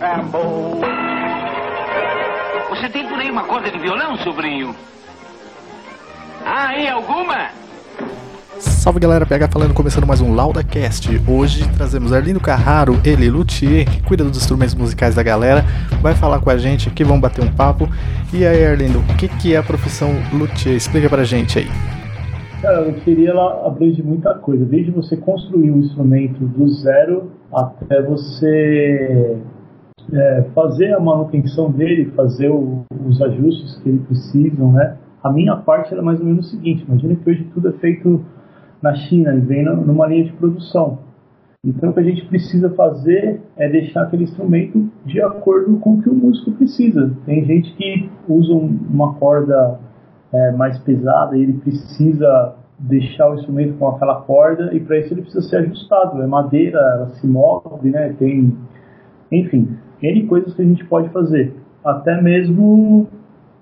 Acabou. 0.00 0.80
Você 2.70 2.88
tem 2.88 3.06
por 3.06 3.18
aí 3.18 3.30
uma 3.30 3.44
corda 3.44 3.70
de 3.70 3.78
violão, 3.78 4.16
sobrinho? 4.16 4.74
Ah, 6.42 6.68
aí, 6.68 6.88
alguma? 6.88 7.50
Salve 8.58 8.98
galera, 8.98 9.26
PH 9.26 9.48
falando, 9.48 9.74
começando 9.74 10.06
mais 10.06 10.22
um 10.22 10.34
LaudaCast. 10.34 11.20
Hoje 11.28 11.68
trazemos 11.76 12.14
Arlindo 12.14 12.40
Carraro, 12.40 12.98
ele, 13.04 13.28
luthier, 13.28 13.84
que 13.84 14.02
cuida 14.02 14.24
dos 14.24 14.38
instrumentos 14.38 14.74
musicais 14.74 15.14
da 15.14 15.22
galera, 15.22 15.66
vai 16.00 16.14
falar 16.14 16.40
com 16.40 16.48
a 16.48 16.56
gente 16.56 16.88
aqui, 16.88 17.04
vamos 17.04 17.20
bater 17.20 17.44
um 17.44 17.52
papo. 17.52 17.86
E 18.32 18.46
aí, 18.46 18.64
Arlindo, 18.64 19.00
o 19.00 19.16
que, 19.18 19.28
que 19.28 19.54
é 19.54 19.58
a 19.58 19.62
profissão 19.62 20.14
luthier? 20.32 20.76
Explica 20.76 21.10
pra 21.10 21.24
gente 21.24 21.58
aí. 21.58 21.68
Cara, 22.62 22.78
a 22.78 22.80
loteria 22.80 23.30
ela 23.30 23.66
abrange 23.66 24.02
muita 24.02 24.32
coisa, 24.32 24.64
desde 24.64 24.92
você 24.92 25.14
construir 25.14 25.70
um 25.70 25.80
instrumento 25.80 26.42
do 26.42 26.70
zero 26.70 27.32
até 27.52 28.00
você 28.00 29.36
é, 30.12 30.42
fazer 30.54 30.92
a 30.92 31.00
manutenção 31.00 31.70
dele, 31.70 32.12
fazer 32.16 32.50
o, 32.50 32.84
os 33.06 33.20
ajustes 33.22 33.78
que 33.82 33.88
ele 33.88 34.00
precisam, 34.00 34.72
né? 34.72 34.96
A 35.22 35.30
minha 35.30 35.56
parte 35.56 35.92
era 35.92 36.02
mais 36.02 36.18
ou 36.20 36.26
menos 36.26 36.46
o 36.46 36.50
seguinte: 36.50 36.84
imagina 36.86 37.16
que 37.16 37.30
hoje 37.30 37.44
tudo 37.52 37.68
é 37.68 37.72
feito 37.72 38.24
na 38.82 38.94
China 38.94 39.34
e 39.34 39.40
vem 39.40 39.64
numa 39.64 40.06
linha 40.06 40.24
de 40.24 40.32
produção. 40.32 40.98
Então 41.64 41.90
o 41.90 41.92
que 41.92 42.00
a 42.00 42.04
gente 42.04 42.24
precisa 42.24 42.70
fazer 42.70 43.42
é 43.56 43.68
deixar 43.68 44.04
aquele 44.04 44.24
instrumento 44.24 44.88
de 45.04 45.20
acordo 45.20 45.76
com 45.76 45.94
o 45.94 46.02
que 46.02 46.08
o 46.08 46.14
músico 46.14 46.52
precisa. 46.52 47.14
Tem 47.26 47.44
gente 47.44 47.74
que 47.74 48.08
usa 48.26 48.54
uma 48.54 49.14
corda 49.14 49.78
é, 50.32 50.52
mais 50.52 50.78
pesada 50.78 51.36
e 51.36 51.42
ele 51.42 51.52
precisa 51.54 52.54
deixar 52.78 53.30
o 53.30 53.34
instrumento 53.34 53.76
com 53.76 53.88
aquela 53.88 54.22
corda 54.22 54.74
e 54.74 54.80
para 54.80 54.98
isso 54.98 55.12
ele 55.12 55.20
precisa 55.20 55.46
ser 55.46 55.56
ajustado. 55.56 56.22
É 56.22 56.26
madeira, 56.26 56.78
ela 56.78 57.08
se 57.10 57.26
move, 57.26 57.90
né? 57.90 58.14
Tem, 58.18 58.56
enfim, 59.30 59.76
N 60.02 60.26
coisas 60.26 60.54
que 60.54 60.62
a 60.62 60.64
gente 60.64 60.84
pode 60.86 61.08
fazer. 61.10 61.54
Até 61.84 62.20
mesmo 62.20 63.06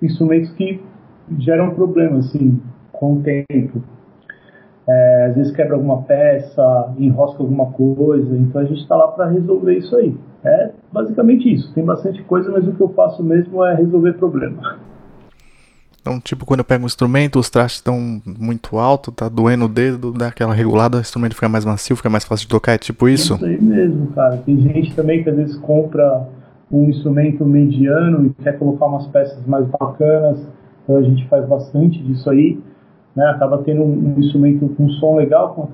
instrumentos 0.02 0.50
que 0.52 0.80
geram 1.38 1.74
problemas, 1.74 2.26
assim, 2.26 2.60
com 2.92 3.14
o 3.14 3.22
tempo. 3.22 3.82
É, 4.88 5.26
às 5.26 5.36
vezes 5.36 5.54
quebra 5.54 5.74
alguma 5.74 6.02
peça, 6.02 6.94
enrosca 6.98 7.42
alguma 7.42 7.66
coisa, 7.72 8.36
então 8.36 8.62
a 8.62 8.64
gente 8.64 8.80
está 8.80 8.96
lá 8.96 9.08
para 9.08 9.28
resolver 9.28 9.76
isso 9.76 9.94
aí. 9.96 10.16
É 10.44 10.70
basicamente 10.90 11.52
isso. 11.52 11.72
Tem 11.74 11.84
bastante 11.84 12.22
coisa, 12.22 12.50
mas 12.50 12.66
o 12.66 12.72
que 12.72 12.80
eu 12.80 12.88
faço 12.90 13.22
mesmo 13.22 13.64
é 13.64 13.74
resolver 13.74 14.14
problema. 14.14 14.78
Então, 16.00 16.20
tipo, 16.20 16.46
quando 16.46 16.60
eu 16.60 16.64
pego 16.64 16.84
um 16.84 16.86
instrumento, 16.86 17.38
os 17.38 17.50
trastes 17.50 17.78
estão 17.78 18.20
muito 18.24 18.78
alto, 18.78 19.12
tá 19.12 19.28
doendo 19.28 19.66
o 19.66 19.68
dedo, 19.68 20.12
dá 20.12 20.28
aquela 20.28 20.54
regulada, 20.54 20.98
o 20.98 21.00
instrumento 21.00 21.34
fica 21.34 21.48
mais 21.48 21.64
macio, 21.64 21.96
fica 21.96 22.08
mais 22.08 22.24
fácil 22.24 22.46
de 22.46 22.50
tocar, 22.50 22.72
é 22.72 22.78
tipo 22.78 23.08
isso? 23.08 23.34
Isso 23.34 23.44
aí 23.44 23.60
mesmo, 23.60 24.06
cara. 24.08 24.36
Tem 24.38 24.58
gente 24.60 24.94
também 24.94 25.22
que 25.22 25.28
às 25.28 25.36
vezes 25.36 25.56
compra 25.56 26.26
um 26.70 26.88
instrumento 26.88 27.44
mediano 27.44 28.26
e 28.26 28.42
quer 28.42 28.58
colocar 28.58 28.86
umas 28.86 29.06
peças 29.08 29.44
mais 29.46 29.66
bacanas, 29.66 30.38
então 30.82 30.96
a 30.96 31.02
gente 31.02 31.26
faz 31.28 31.46
bastante 31.46 32.02
disso 32.02 32.30
aí. 32.30 32.58
Né? 33.14 33.26
Acaba 33.26 33.58
tendo 33.58 33.82
um, 33.82 34.14
um 34.14 34.20
instrumento 34.20 34.68
com 34.76 34.88
som 34.90 35.16
legal, 35.16 35.54
com 35.54 35.66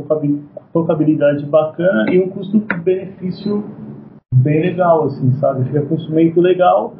tocabilidade 0.72 1.44
bacana 1.44 2.10
e 2.10 2.18
um 2.18 2.30
custo-benefício 2.30 3.64
bem 4.34 4.62
legal, 4.62 5.04
assim, 5.04 5.32
sabe? 5.34 5.64
Fica 5.64 5.82
com 5.82 5.94
um 5.94 5.98
instrumento 5.98 6.40
legal, 6.40 6.94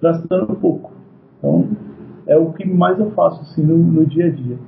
gastando 0.00 0.54
pouco. 0.56 0.92
Então, 1.38 1.68
é 2.26 2.36
o 2.36 2.52
que 2.52 2.66
mais 2.66 2.98
eu 2.98 3.10
faço 3.12 3.40
assim 3.42 3.62
no, 3.62 3.76
no 3.78 4.06
dia 4.06 4.26
a 4.26 4.30
dia. 4.30 4.58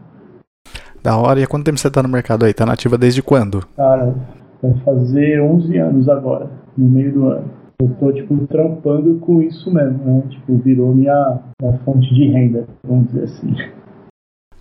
Da 1.03 1.17
hora, 1.17 1.41
e 1.41 1.45
há 1.45 1.47
quanto 1.47 1.65
tempo 1.65 1.79
você 1.79 1.91
tá 1.91 2.03
no 2.03 2.09
mercado 2.09 2.45
aí? 2.45 2.53
Tá 2.53 2.67
nativa 2.67 2.99
desde 2.99 3.23
quando? 3.23 3.67
Cara, 3.77 4.15
vai 4.63 4.75
fazer 4.85 5.41
11 5.41 5.79
anos 5.79 6.09
agora, 6.09 6.51
no 6.77 6.89
meio 6.89 7.13
do 7.13 7.29
ano. 7.29 7.59
Eu 7.81 7.95
tô, 8.01 8.13
tipo, 8.13 8.37
trampando 8.49 9.19
com 9.21 9.41
isso 9.41 9.73
mesmo, 9.73 9.99
né? 10.05 10.23
Tipo, 10.29 10.59
virou 10.59 10.93
minha, 10.93 11.39
minha 11.63 11.79
fonte 11.85 12.13
de 12.13 12.29
renda, 12.29 12.67
vamos 12.85 13.07
dizer 13.07 13.25
assim. 13.25 13.55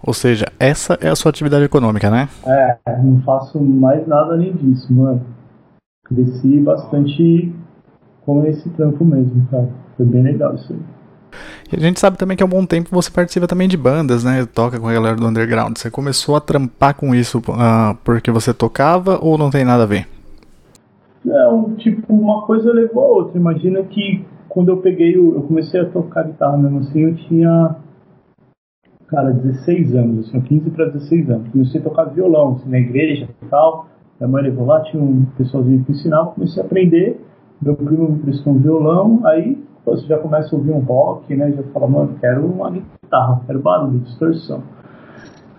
Ou 0.06 0.14
seja, 0.14 0.46
essa 0.60 0.98
é 1.02 1.10
a 1.10 1.16
sua 1.16 1.30
atividade 1.30 1.66
econômica, 1.66 2.12
né? 2.12 2.30
É, 2.46 2.78
não 3.02 3.20
faço 3.24 3.60
mais 3.60 4.08
nada 4.08 4.34
além 4.34 4.54
disso, 4.54 4.94
mano. 4.94 5.22
Cresci 6.06 6.60
bastante 6.60 7.52
com 8.24 8.46
esse 8.46 8.70
trampo 8.70 9.04
mesmo, 9.04 9.48
cara. 9.50 9.68
Foi 9.98 10.06
bem 10.06 10.22
legal 10.22 10.54
isso 10.54 10.72
aí. 10.72 10.97
A 11.72 11.80
gente 11.80 12.00
sabe 12.00 12.18
também 12.18 12.38
que 12.38 12.44
há 12.44 12.46
um 12.46 12.50
bom 12.50 12.66
tempo 12.66 12.90
você 12.92 13.12
participa 13.12 13.46
também 13.46 13.68
de 13.68 13.76
bandas, 13.76 14.24
né? 14.24 14.46
Toca 14.46 14.80
com 14.80 14.88
a 14.88 14.94
galera 14.94 15.18
do 15.18 15.28
underground. 15.28 15.78
Você 15.78 15.92
começou 15.92 16.36
a 16.38 16.42
trampar 16.42 16.96
com 16.96 17.14
isso 17.14 17.40
uh, 17.40 17.96
porque 18.06 18.32
você 18.32 18.54
tocava 18.54 19.20
ou 19.22 19.38
não 19.38 19.50
tem 19.50 19.66
nada 19.66 19.84
a 19.84 19.86
ver? 19.86 20.08
Não, 21.26 21.76
tipo, 21.76 22.14
uma 22.14 22.44
coisa 22.46 22.72
levou 22.72 23.04
a 23.04 23.08
outra. 23.08 23.38
Imagina 23.38 23.84
que 23.84 24.26
quando 24.48 24.70
eu 24.70 24.78
peguei, 24.78 25.16
eu 25.16 25.44
comecei 25.46 25.82
a 25.82 25.86
tocar 25.86 26.24
guitarra 26.24 26.58
mesmo 26.58 26.80
assim, 26.80 27.02
eu 27.02 27.16
tinha, 27.16 27.76
cara, 29.08 29.32
16 29.32 29.94
anos, 29.94 30.30
assim, 30.30 30.40
15 30.40 30.70
para 30.70 30.86
16 30.86 31.30
anos. 31.30 31.50
Comecei 31.50 31.82
a 31.82 31.84
tocar 31.84 32.06
violão, 32.06 32.54
assim, 32.54 32.70
na 32.70 32.80
igreja 32.80 33.28
e 33.42 33.46
tal. 33.48 33.88
Minha 34.18 34.30
mãe 34.30 34.44
levou 34.44 34.66
lá, 34.66 34.82
tinha 34.84 35.04
um 35.04 35.26
pessoalzinho 35.38 35.84
que 35.84 35.92
ensinava, 35.92 36.32
comecei 36.32 36.64
a 36.64 36.66
aprender. 36.66 37.22
Meu 37.62 37.76
primo 37.76 38.10
me 38.10 38.20
prestou 38.20 38.54
um 38.54 38.60
violão, 38.60 39.22
aí 39.26 39.62
você 39.96 40.06
já 40.06 40.18
começa 40.18 40.54
a 40.54 40.58
ouvir 40.58 40.72
um 40.72 40.80
rock, 40.80 41.34
né? 41.36 41.52
Já 41.52 41.64
fala, 41.72 41.88
mano, 41.88 42.16
quero 42.20 42.46
uma 42.46 42.70
guitarra, 42.70 43.42
quero 43.46 43.60
barulho, 43.60 44.00
distorção. 44.00 44.62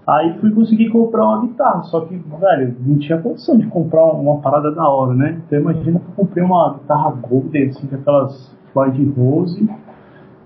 Aí 0.07 0.39
fui 0.39 0.51
conseguir 0.53 0.89
comprar 0.89 1.25
uma 1.25 1.43
guitarra, 1.43 1.83
só 1.83 2.01
que, 2.01 2.17
velho, 2.17 2.77
não 2.81 2.99
tinha 2.99 3.21
condição 3.21 3.59
de 3.59 3.67
comprar 3.67 4.05
uma 4.05 4.39
parada 4.39 4.71
da 4.71 4.89
hora, 4.89 5.15
né? 5.15 5.41
Então 5.47 5.61
imagina 5.61 5.99
que 5.99 6.07
eu 6.07 6.15
comprei 6.15 6.43
uma 6.43 6.75
guitarra 6.75 7.11
Golden, 7.11 7.69
assim, 7.69 7.89
aquelas 7.93 8.57
Floyd 8.73 9.15
Rose. 9.17 9.69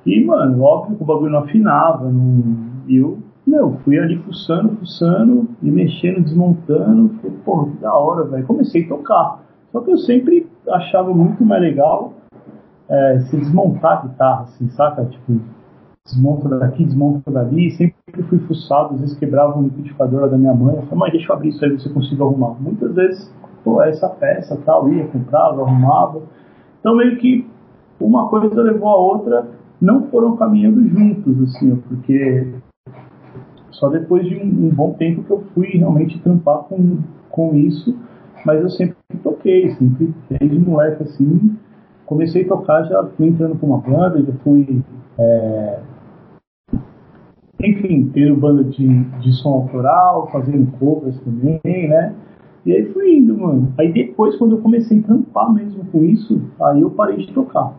E, 0.04 0.24
mano, 0.24 0.62
óbvio 0.62 0.96
que 0.96 1.02
o 1.02 1.06
bagulho 1.06 1.30
não 1.30 1.40
afinava. 1.40 2.10
Não... 2.10 2.42
E 2.88 2.96
eu, 2.96 3.18
meu, 3.46 3.78
fui 3.84 3.98
ali 3.98 4.18
fuçando, 4.18 4.76
fuçando, 4.78 5.48
e 5.62 5.70
mexendo, 5.70 6.24
desmontando. 6.24 7.10
Falei, 7.20 7.36
porra, 7.44 7.70
que 7.70 7.76
da 7.78 7.94
hora, 7.94 8.24
velho. 8.24 8.46
Comecei 8.46 8.84
a 8.84 8.88
tocar. 8.88 9.42
Só 9.70 9.80
que 9.80 9.92
eu 9.92 9.98
sempre 9.98 10.48
achava 10.68 11.14
muito 11.14 11.44
mais 11.44 11.62
legal 11.62 12.14
é, 12.92 13.20
se 13.20 13.36
desmontar 13.38 13.98
a 13.98 14.06
guitarra, 14.06 14.42
assim, 14.42 14.68
saca? 14.70 15.04
Tipo, 15.06 15.40
desmonta 16.04 16.48
daqui, 16.58 16.84
desmonta 16.84 17.30
dali. 17.30 17.70
Sempre 17.70 18.22
fui 18.28 18.38
fuçado, 18.40 18.94
às 18.94 19.00
vezes 19.00 19.18
quebrava 19.18 19.58
um 19.58 19.62
liquidificador 19.62 20.28
da 20.28 20.36
minha 20.36 20.52
mãe. 20.52 20.76
Eu 20.76 20.82
falei, 20.82 20.98
mãe, 20.98 21.10
deixa 21.10 21.32
eu 21.32 21.36
abrir 21.36 21.48
isso 21.48 21.64
aí, 21.64 21.72
você 21.72 21.88
consigo 21.88 22.24
arrumar. 22.24 22.54
Muitas 22.60 22.94
vezes, 22.94 23.34
pô, 23.64 23.82
essa 23.82 24.08
peça 24.10 24.58
tal, 24.66 24.92
ia, 24.92 25.06
comprava, 25.06 25.62
arrumava. 25.62 26.22
Então, 26.80 26.94
meio 26.94 27.16
que 27.16 27.48
uma 27.98 28.28
coisa 28.28 28.60
levou 28.60 28.88
a 28.88 28.96
outra, 28.96 29.48
não 29.80 30.08
foram 30.08 30.36
caminhando 30.36 30.86
juntos, 30.88 31.42
assim, 31.42 31.76
porque 31.88 32.52
só 33.70 33.88
depois 33.88 34.28
de 34.28 34.36
um, 34.36 34.66
um 34.66 34.70
bom 34.70 34.92
tempo 34.92 35.22
que 35.22 35.30
eu 35.30 35.42
fui 35.54 35.68
realmente 35.68 36.18
trampar 36.20 36.58
com, 36.64 36.98
com 37.30 37.54
isso, 37.54 37.96
mas 38.44 38.60
eu 38.60 38.68
sempre 38.68 38.96
toquei, 39.22 39.70
sempre, 39.70 40.12
desde 40.28 40.58
moleque, 40.58 41.04
assim, 41.04 41.56
comecei 42.12 42.44
a 42.44 42.48
tocar, 42.48 42.84
já 42.84 43.04
fui 43.16 43.28
entrando 43.28 43.58
com 43.58 43.66
uma 43.66 43.78
banda, 43.78 44.22
já 44.22 44.32
fui. 44.44 44.82
É, 45.18 45.80
enfim, 47.62 48.10
tendo 48.12 48.36
banda 48.36 48.64
de, 48.64 49.04
de 49.20 49.32
som 49.34 49.50
autoral, 49.50 50.28
fazendo 50.30 50.70
covers 50.78 51.18
também, 51.20 51.60
né? 51.64 52.14
E 52.66 52.72
aí 52.72 52.92
fui 52.92 53.16
indo, 53.16 53.36
mano. 53.36 53.72
Aí 53.78 53.92
depois, 53.92 54.36
quando 54.36 54.56
eu 54.56 54.62
comecei 54.62 54.98
a 54.98 55.02
trampar 55.02 55.52
mesmo 55.52 55.84
com 55.86 56.04
isso, 56.04 56.40
aí 56.60 56.80
eu 56.80 56.90
parei 56.90 57.18
de 57.18 57.32
tocar. 57.32 57.72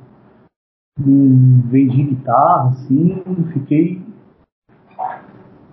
Hum, 1.00 1.64
vendi 1.66 2.04
guitarra, 2.04 2.70
assim, 2.70 3.22
fiquei. 3.52 4.02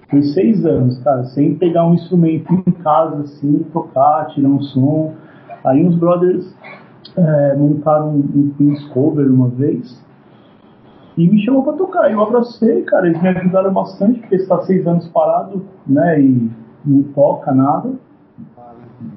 Foi 0.09 0.23
seis 0.23 0.65
anos, 0.65 0.99
cara, 1.05 1.25
sem 1.25 1.55
pegar 1.55 1.87
um 1.87 1.95
instrumento 1.95 2.53
em 2.53 2.73
casa, 2.73 3.21
assim, 3.21 3.65
tocar, 3.73 4.27
tirar 4.29 4.49
um 4.49 4.61
som. 4.61 5.15
Aí 5.65 5.87
uns 5.87 5.95
brothers 5.97 6.53
é, 7.17 7.57
montaram 7.57 8.17
um, 8.17 8.53
Queen's 8.57 8.85
Cover 8.89 9.27
uma 9.27 9.49
vez 9.49 10.03
e 11.17 11.29
me 11.29 11.45
chamou 11.45 11.63
para 11.63 11.75
tocar. 11.75 12.11
Eu 12.11 12.23
abracei, 12.23 12.83
cara, 12.83 13.07
eles 13.07 13.21
me 13.21 13.29
ajudaram 13.29 13.73
bastante, 13.73 14.21
porque 14.21 14.37
está 14.37 14.61
seis 14.63 14.87
anos 14.87 15.07
parado, 15.09 15.65
né, 15.87 16.21
e 16.21 16.51
não 16.85 17.03
toca 17.15 17.53
nada. 17.53 17.93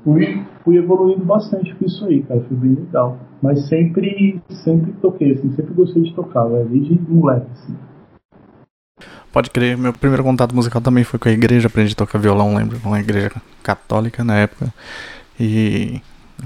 Fui, 0.03 0.45
fui 0.63 0.77
evoluindo 0.77 1.25
bastante 1.25 1.73
com 1.75 1.85
isso 1.85 2.05
aí, 2.05 2.23
cara, 2.23 2.41
foi 2.41 2.57
bem 2.57 2.75
legal. 2.75 3.17
Mas 3.41 3.67
sempre, 3.67 4.41
sempre 4.49 4.93
toquei, 4.93 5.33
assim, 5.33 5.51
sempre 5.51 5.73
gostei 5.73 6.03
de 6.03 6.13
tocar, 6.13 6.45
velho, 6.45 6.67
desde 6.69 6.99
moleque, 7.09 7.47
assim. 7.51 7.75
Pode 9.31 9.49
crer, 9.49 9.77
meu 9.77 9.91
primeiro 9.91 10.23
contato 10.23 10.53
musical 10.53 10.81
também 10.81 11.03
foi 11.03 11.19
com 11.19 11.27
a 11.27 11.31
igreja, 11.31 11.67
aprendi 11.67 11.93
a 11.93 11.95
tocar 11.95 12.19
violão, 12.19 12.55
lembro, 12.55 12.77
uma 12.85 12.99
igreja 12.99 13.31
católica 13.63 14.23
na 14.23 14.35
época. 14.35 14.71
E 15.39 16.01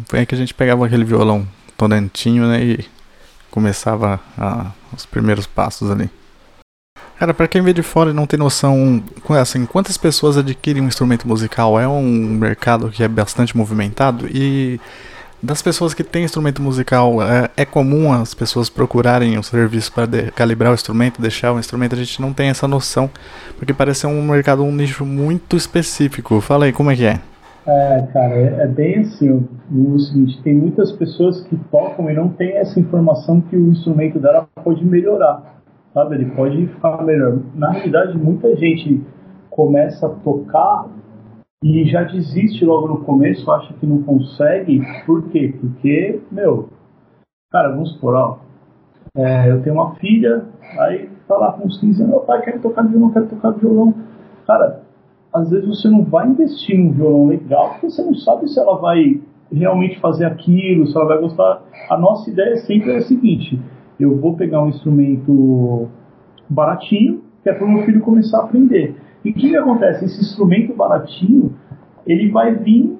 foi 0.05 0.19
aí 0.19 0.25
que 0.25 0.35
a 0.35 0.37
gente 0.37 0.53
pegava 0.53 0.85
aquele 0.85 1.03
violão 1.03 1.47
tonantinho, 1.77 2.47
né? 2.47 2.63
E 2.63 2.85
começava 3.49 4.19
a, 4.37 4.71
os 4.95 5.05
primeiros 5.05 5.47
passos 5.47 5.89
ali. 5.89 6.09
Cara, 7.17 7.33
para 7.33 7.47
quem 7.47 7.63
vê 7.63 7.73
de 7.73 7.81
fora 7.81 8.11
e 8.11 8.13
não 8.13 8.27
tem 8.27 8.37
noção, 8.37 9.03
assim, 9.41 9.65
quantas 9.65 9.97
pessoas 9.97 10.37
adquirem 10.37 10.83
um 10.83 10.87
instrumento 10.87 11.27
musical? 11.27 11.79
É 11.79 11.87
um 11.87 12.03
mercado 12.03 12.89
que 12.89 13.01
é 13.03 13.07
bastante 13.07 13.57
movimentado 13.57 14.27
e 14.27 14.79
Das 15.41 15.61
pessoas 15.61 15.93
que 15.93 16.03
têm 16.03 16.23
instrumento 16.23 16.63
musical, 16.63 17.21
é, 17.21 17.49
é 17.55 17.63
comum 17.65 18.11
as 18.11 18.33
pessoas 18.33 18.69
procurarem 18.69 19.37
o 19.37 19.43
serviço 19.43 19.91
para 19.91 20.07
calibrar 20.31 20.71
o 20.71 20.73
instrumento, 20.73 21.21
deixar 21.21 21.53
o 21.53 21.59
instrumento? 21.59 21.93
A 21.93 21.97
gente 21.97 22.19
não 22.19 22.33
tem 22.33 22.49
essa 22.49 22.67
noção, 22.67 23.09
porque 23.55 23.71
parece 23.71 24.07
um 24.07 24.21
mercado, 24.23 24.63
um 24.63 24.71
nicho 24.71 25.05
muito 25.05 25.55
específico. 25.55 26.41
Fala 26.41 26.65
aí, 26.65 26.73
como 26.73 26.89
é 26.89 26.95
que 26.95 27.05
é? 27.05 27.19
É, 27.67 28.01
cara, 28.13 28.33
é, 28.33 28.63
é 28.63 28.67
bem 28.67 28.99
assim. 28.99 29.45
O, 29.69 29.99
seguinte, 29.99 30.41
tem 30.41 30.55
muitas 30.55 30.93
pessoas 30.93 31.41
que 31.47 31.57
tocam 31.69 32.09
e 32.09 32.13
não 32.13 32.29
tem 32.29 32.55
essa 32.55 32.79
informação 32.79 33.41
que 33.41 33.57
o 33.57 33.71
instrumento 33.71 34.19
dela 34.19 34.47
pode 34.63 34.85
melhorar, 34.85 35.61
sabe? 35.93 36.15
Ele 36.15 36.31
pode 36.31 36.67
ficar 36.67 37.03
melhor. 37.03 37.39
Na 37.53 37.71
realidade, 37.71 38.17
muita 38.17 38.55
gente 38.55 39.03
começa 39.49 40.07
a 40.07 40.09
tocar 40.09 40.87
e 41.61 41.85
já 41.85 42.03
desiste 42.03 42.63
logo 42.63 42.87
no 42.87 43.03
começo, 43.03 43.51
acha 43.51 43.73
que 43.73 43.85
não 43.85 44.01
consegue. 44.01 44.81
Por 45.05 45.29
quê? 45.29 45.53
Porque, 45.59 46.21
meu, 46.31 46.69
cara, 47.51 47.69
vamos 47.69 47.91
supor, 47.93 48.15
ó, 48.15 48.37
é, 49.17 49.51
eu 49.51 49.61
tenho 49.61 49.75
uma 49.75 49.95
filha, 49.95 50.45
aí 50.79 51.09
tá 51.27 51.35
lá 51.35 51.51
com 51.51 51.67
uns 51.67 51.79
15 51.81 52.01
anos, 52.01 52.15
meu 52.15 52.23
pai 52.23 52.41
quer 52.43 52.61
tocar 52.61 52.83
violão, 52.83 53.11
quer 53.11 53.27
tocar 53.27 53.51
violão. 53.51 53.93
Cara, 54.45 54.86
às 55.37 55.49
vezes 55.49 55.67
você 55.67 55.89
não 55.89 56.03
vai 56.03 56.27
investir 56.27 56.77
num 56.77 56.91
violão 56.91 57.27
legal 57.27 57.71
porque 57.71 57.89
você 57.89 58.03
não 58.03 58.15
sabe 58.15 58.47
se 58.47 58.59
ela 58.59 58.77
vai 58.77 59.21
realmente 59.51 59.99
fazer 59.99 60.25
aquilo, 60.25 60.87
se 60.87 60.95
ela 60.95 61.07
vai 61.07 61.19
gostar. 61.19 61.61
A 61.89 61.97
nossa 61.97 62.29
ideia 62.29 62.57
sempre 62.57 62.91
é 62.91 62.97
a 62.97 63.01
seguinte: 63.01 63.59
eu 63.99 64.17
vou 64.17 64.35
pegar 64.35 64.63
um 64.63 64.69
instrumento 64.69 65.87
baratinho, 66.49 67.21
que 67.43 67.49
é 67.49 67.53
para 67.53 67.65
o 67.65 67.69
meu 67.69 67.83
filho 67.83 68.01
começar 68.01 68.39
a 68.39 68.43
aprender. 68.43 68.95
E 69.23 69.31
o 69.31 69.33
que, 69.33 69.49
que 69.49 69.57
acontece? 69.57 70.05
Esse 70.05 70.21
instrumento 70.21 70.73
baratinho, 70.73 71.53
ele 72.05 72.31
vai 72.31 72.55
vir, 72.55 72.97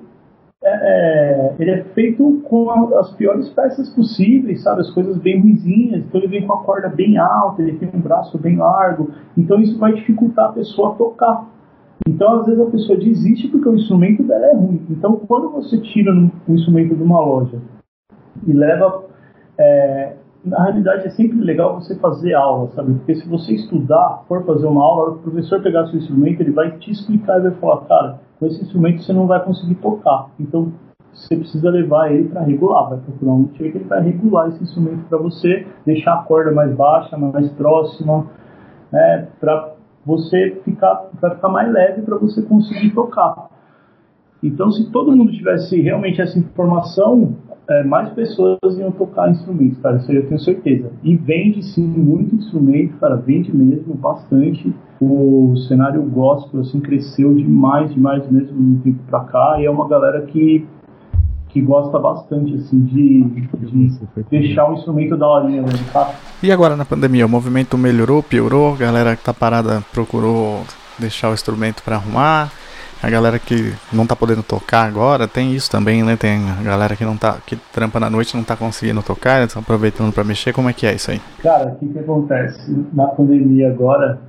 é, 0.64 0.70
é, 0.70 1.56
ele 1.60 1.72
é 1.72 1.84
feito 1.94 2.42
com 2.46 2.70
as 2.72 3.14
piores 3.16 3.50
peças 3.50 3.90
possíveis, 3.90 4.64
sabe? 4.64 4.82
As 4.82 4.92
coisas 4.92 5.18
bem 5.18 5.40
ruizinhas, 5.40 6.04
então 6.04 6.20
ele 6.20 6.28
vem 6.28 6.46
com 6.46 6.54
a 6.54 6.64
corda 6.64 6.90
bem 6.90 7.18
alta, 7.18 7.62
ele 7.62 7.78
tem 7.78 7.90
um 7.94 8.02
braço 8.02 8.38
bem 8.38 8.58
largo, 8.58 9.12
então 9.38 9.60
isso 9.60 9.78
vai 9.78 9.94
dificultar 9.94 10.50
a 10.50 10.54
pessoa 10.54 10.94
a 10.94 10.96
tocar. 10.96 11.57
Então, 12.06 12.40
às 12.40 12.46
vezes, 12.46 12.62
a 12.62 12.70
pessoa 12.70 13.00
desiste 13.00 13.48
porque 13.48 13.70
o 13.70 13.76
instrumento 13.76 14.24
dela 14.24 14.46
é 14.48 14.54
ruim. 14.54 14.86
Então, 14.90 15.16
quando 15.28 15.50
você 15.52 15.80
tira 15.80 16.14
um 16.14 16.30
instrumento 16.50 16.96
de 16.96 17.04
uma 17.04 17.20
loja 17.20 17.62
e 18.46 18.54
leva 18.54 19.06
é, 19.58 20.14
na 20.48 20.64
realidade 20.64 21.08
é 21.08 21.10
sempre 21.10 21.40
legal 21.40 21.76
você 21.76 21.96
fazer 21.96 22.34
aula, 22.34 22.70
sabe? 22.72 22.94
Porque 22.94 23.16
se 23.16 23.28
você 23.28 23.54
estudar, 23.54 24.24
for 24.28 24.46
fazer 24.46 24.68
uma 24.68 24.84
aula, 24.84 25.12
o 25.12 25.18
professor 25.18 25.62
pegar 25.62 25.88
seu 25.88 26.00
instrumento, 26.00 26.42
ele 26.42 26.52
vai 26.52 26.72
te 26.78 26.92
explicar 26.92 27.40
e 27.40 27.44
vai 27.44 27.52
falar, 27.52 27.82
cara, 27.86 28.20
com 28.40 28.46
esse 28.46 28.62
instrumento 28.62 29.04
você 29.04 29.14
não 29.14 29.28
vai 29.28 29.44
conseguir 29.44 29.76
tocar. 29.76 30.30
Então 30.40 30.72
você 31.14 31.36
precisa 31.36 31.70
levar 31.70 32.12
ele 32.12 32.30
para 32.30 32.42
regular, 32.42 32.90
vai 32.90 33.00
procurar 33.00 33.34
um 33.34 33.46
tio 33.46 33.72
que 33.72 33.78
ele 33.78 33.86
vai 33.86 34.02
regular 34.02 34.50
esse 34.50 34.64
instrumento 34.64 35.08
para 35.10 35.18
você, 35.18 35.66
deixar 35.86 36.14
a 36.14 36.24
corda 36.24 36.52
mais 36.52 36.74
baixa, 36.76 37.18
mais 37.18 37.50
próxima, 37.54 38.26
né? 38.92 39.28
Você 40.08 40.62
ficar, 40.64 40.96
para 41.20 41.36
ficar 41.36 41.50
mais 41.50 41.70
leve 41.70 42.02
para 42.02 42.18
você 42.18 42.42
conseguir 42.42 42.92
tocar. 42.92 43.50
Então, 44.42 44.72
se 44.72 44.90
todo 44.90 45.12
mundo 45.12 45.34
tivesse 45.34 45.82
realmente 45.82 46.22
essa 46.22 46.40
informação, 46.40 47.36
é, 47.70 47.84
mais 47.84 48.10
pessoas 48.14 48.58
iam 48.78 48.92
tocar 48.92 49.30
instrumentos, 49.30 49.80
cara, 49.80 49.98
isso 49.98 50.10
aí 50.10 50.18
eu 50.18 50.28
tenho 50.28 50.40
certeza. 50.40 50.90
E 51.04 51.18
vende 51.18 51.62
sim 51.62 51.86
muito 51.86 52.36
instrumento, 52.36 52.98
cara, 52.98 53.18
vende 53.18 53.54
mesmo 53.54 53.94
bastante. 53.96 54.74
O 55.02 55.56
cenário 55.68 56.02
gospel 56.04 56.62
assim 56.62 56.80
cresceu 56.80 57.34
demais, 57.36 57.94
demais 57.94 58.30
mesmo 58.32 58.58
no 58.58 58.80
tempo 58.82 59.00
pra 59.10 59.22
cá, 59.26 59.58
e 59.60 59.66
é 59.66 59.70
uma 59.70 59.88
galera 59.90 60.22
que 60.22 60.66
que 61.58 61.62
gosta 61.62 61.98
bastante 61.98 62.54
assim 62.54 62.80
de, 62.82 63.24
de 63.24 64.00
deixar 64.30 64.70
o 64.70 64.74
instrumento 64.76 65.18
da 65.18 65.28
horinha 65.28 65.64
mesmo, 65.64 65.86
tá? 65.92 66.14
E 66.44 66.52
agora 66.52 66.76
na 66.76 66.86
pandemia, 66.86 67.26
o 67.26 67.30
movimento 67.30 67.76
melhorou, 67.78 68.22
piorou? 68.22 68.76
A 68.76 68.78
galera 68.78 69.16
que 69.16 69.24
tá 69.24 69.34
parada 69.34 69.84
procurou 69.92 70.62
deixar 71.00 71.32
o 71.32 71.34
instrumento 71.34 71.82
para 71.84 71.96
arrumar? 71.96 72.52
a 73.02 73.12
galera 73.12 73.38
que 73.38 73.76
não 73.94 74.08
tá 74.08 74.16
podendo 74.16 74.42
tocar 74.42 74.88
agora, 74.88 75.28
tem 75.28 75.54
isso 75.54 75.70
também, 75.70 76.02
né? 76.04 76.16
Tem 76.16 76.50
a 76.50 76.64
galera 76.64 76.96
que 76.96 77.06
não 77.06 77.16
tá, 77.16 77.38
que 77.46 77.56
trampa 77.72 78.00
na 78.00 78.10
noite 78.10 78.36
não 78.36 78.44
tá 78.44 78.56
conseguindo 78.56 79.04
tocar, 79.04 79.38
eles 79.38 79.50
estão 79.50 79.62
aproveitando 79.62 80.12
para 80.12 80.24
mexer, 80.24 80.52
como 80.52 80.68
é 80.68 80.74
que 80.74 80.88
é 80.88 80.96
isso 80.96 81.12
aí? 81.12 81.22
Cara, 81.44 81.68
o 81.68 81.76
que 81.76 81.88
que 81.88 82.00
acontece? 82.00 82.88
Na 82.94 83.06
pandemia 83.06 83.70
agora, 83.70 84.20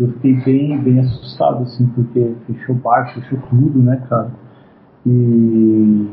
eu 0.00 0.08
fiquei 0.14 0.34
bem, 0.40 0.76
bem 0.76 0.98
assustado, 0.98 1.62
assim, 1.62 1.86
porque 1.94 2.34
fechou 2.48 2.74
bar, 2.74 3.14
fechou 3.14 3.38
tudo, 3.48 3.80
né, 3.80 4.02
cara? 4.08 4.32
E 5.06 6.08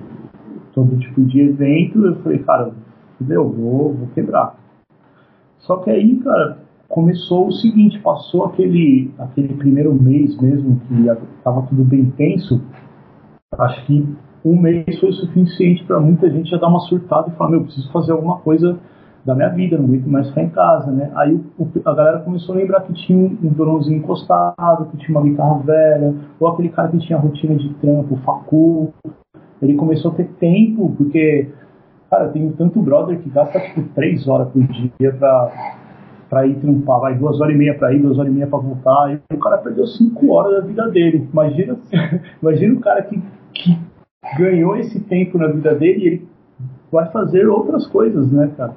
todo 0.74 0.98
tipo 0.98 1.22
de 1.26 1.42
evento, 1.42 2.06
eu 2.06 2.16
falei, 2.18 2.40
cara, 2.40 2.72
eu 3.30 3.50
vou, 3.50 3.94
vou 3.94 4.08
quebrar. 4.14 4.56
Só 5.60 5.78
que 5.78 5.90
aí, 5.90 6.18
cara, 6.18 6.58
começou 6.90 7.48
o 7.48 7.52
seguinte, 7.52 8.00
passou 8.00 8.46
aquele, 8.46 9.12
aquele 9.18 9.54
primeiro 9.54 9.94
mês 9.94 10.40
mesmo 10.40 10.80
que 10.82 10.94
estava 11.38 11.62
tudo 11.64 11.84
bem 11.84 12.06
tenso, 12.12 12.62
acho 13.58 13.86
que 13.86 14.06
um 14.44 14.60
mês 14.60 15.00
foi 15.00 15.12
suficiente 15.14 15.84
para 15.86 16.00
muita 16.00 16.30
gente 16.30 16.50
já 16.50 16.58
dar 16.58 16.68
uma 16.68 16.82
surtada 16.82 17.30
e 17.30 17.36
falar, 17.38 17.52
meu, 17.52 17.64
preciso 17.64 17.92
fazer 17.92 18.12
alguma 18.12 18.40
coisa 18.40 18.78
da 19.26 19.34
minha 19.34 19.50
vida, 19.50 19.78
não 19.78 19.86
aguento 19.86 20.06
mais 20.06 20.28
ficar 20.28 20.44
em 20.44 20.50
casa, 20.50 20.92
né? 20.92 21.12
Aí 21.16 21.34
o, 21.58 21.68
a 21.86 21.96
galera 21.96 22.20
começou 22.20 22.54
a 22.54 22.58
lembrar 22.58 22.82
que 22.82 22.94
tinha 22.94 23.18
um, 23.18 23.50
violãozinho 23.50 24.00
encostado, 24.00 24.86
que 24.92 24.98
tinha 24.98 25.18
uma 25.18 25.28
guitarra 25.28 25.60
velha, 25.60 26.14
ou 26.40 26.48
aquele 26.50 26.70
cara 26.70 26.90
que 26.90 27.00
tinha 27.00 27.18
rotina 27.18 27.56
de 27.56 27.74
trampo, 27.76 28.18
facu. 28.18 28.94
Ele 29.64 29.76
começou 29.76 30.12
a 30.12 30.16
ter 30.16 30.28
tempo, 30.40 30.94
porque, 30.98 31.48
cara, 32.10 32.30
tem 32.30 32.52
tanto 32.52 32.82
brother 32.82 33.18
que 33.20 33.30
gasta 33.30 33.60
tipo 33.60 33.82
três 33.96 34.28
horas 34.28 34.50
por 34.50 34.62
dia 34.62 35.14
pra 35.14 35.74
para 36.30 36.48
ir 36.48 36.56
trampar, 36.56 37.00
vai 37.00 37.16
duas 37.16 37.40
horas 37.40 37.54
e 37.54 37.58
meia 37.60 37.78
para 37.78 37.94
ir, 37.94 38.02
duas 38.02 38.18
horas 38.18 38.32
e 38.32 38.34
meia 38.34 38.48
para 38.48 38.58
voltar, 38.58 39.14
e 39.14 39.36
o 39.36 39.40
cara 39.40 39.60
perdeu 39.60 39.86
cinco 39.86 40.32
horas 40.32 40.54
da 40.54 40.68
vida 40.68 40.90
dele. 40.90 41.30
Imagina, 41.32 41.78
imagina 42.42 42.74
o 42.74 42.80
cara 42.80 43.04
que, 43.04 43.22
que 43.54 43.78
ganhou 44.36 44.76
esse 44.76 45.00
tempo 45.00 45.38
na 45.38 45.48
vida 45.48 45.76
dele 45.76 46.04
e 46.04 46.08
ele 46.08 46.28
vai 46.92 47.08
fazer 47.12 47.48
outras 47.48 47.86
coisas, 47.86 48.32
né, 48.32 48.52
cara? 48.58 48.74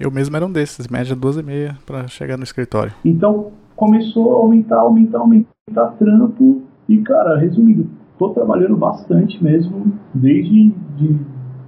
Eu 0.00 0.10
mesmo 0.10 0.34
era 0.36 0.44
um 0.44 0.50
desses, 0.50 0.88
média 0.88 1.14
duas 1.14 1.36
e 1.36 1.42
meia 1.44 1.76
para 1.86 2.08
chegar 2.08 2.36
no 2.36 2.42
escritório. 2.42 2.92
Então 3.04 3.52
começou 3.76 4.32
a 4.32 4.36
aumentar, 4.38 4.80
aumentar, 4.80 5.18
aumentar 5.18 5.94
trampo 5.96 6.62
e, 6.88 6.98
cara, 7.02 7.38
resumindo, 7.38 7.88
tô 8.20 8.28
trabalhando 8.34 8.76
bastante 8.76 9.42
mesmo 9.42 9.94
desde 10.14 10.68
de 10.98 11.18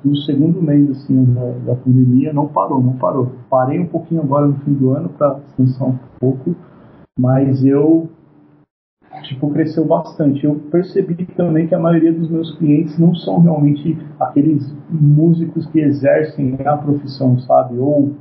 no 0.05 0.15
segundo 0.17 0.61
mês 0.61 0.91
assim 0.91 1.25
da, 1.33 1.51
da, 1.65 1.75
pandemia 1.77 2.33
não 2.33 2.49
parou, 2.49 2.83
não 2.83 2.95
parou. 2.97 3.33
Parei 3.49 3.79
um 3.79 3.87
pouquinho 3.87 4.21
agora 4.21 4.49
no 4.49 4.55
fim 4.59 4.75
do 4.75 4.91
ano 4.91 5.09
para 5.09 5.35
descansar 5.35 5.89
um 5.89 5.99
pouco, 6.21 6.55
mas 7.19 7.65
eu 7.65 8.11
tipo 9.23 9.49
cresceu 9.51 9.87
bastante. 9.87 10.45
Eu 10.45 10.57
percebi 10.71 11.25
também 11.37 11.69
que 11.69 11.75
a 11.75 11.79
maioria 11.79 12.13
dos 12.13 12.29
meus 12.29 12.55
clientes 12.59 12.99
não 12.99 13.15
são 13.15 13.41
realmente 13.41 13.97
aqueles 14.21 14.75
músicos 14.91 15.65
que 15.67 15.81
exercem 15.81 16.59
a 16.67 16.77
profissão, 16.77 17.39
sabe? 17.39 17.79
Ou 17.79 18.13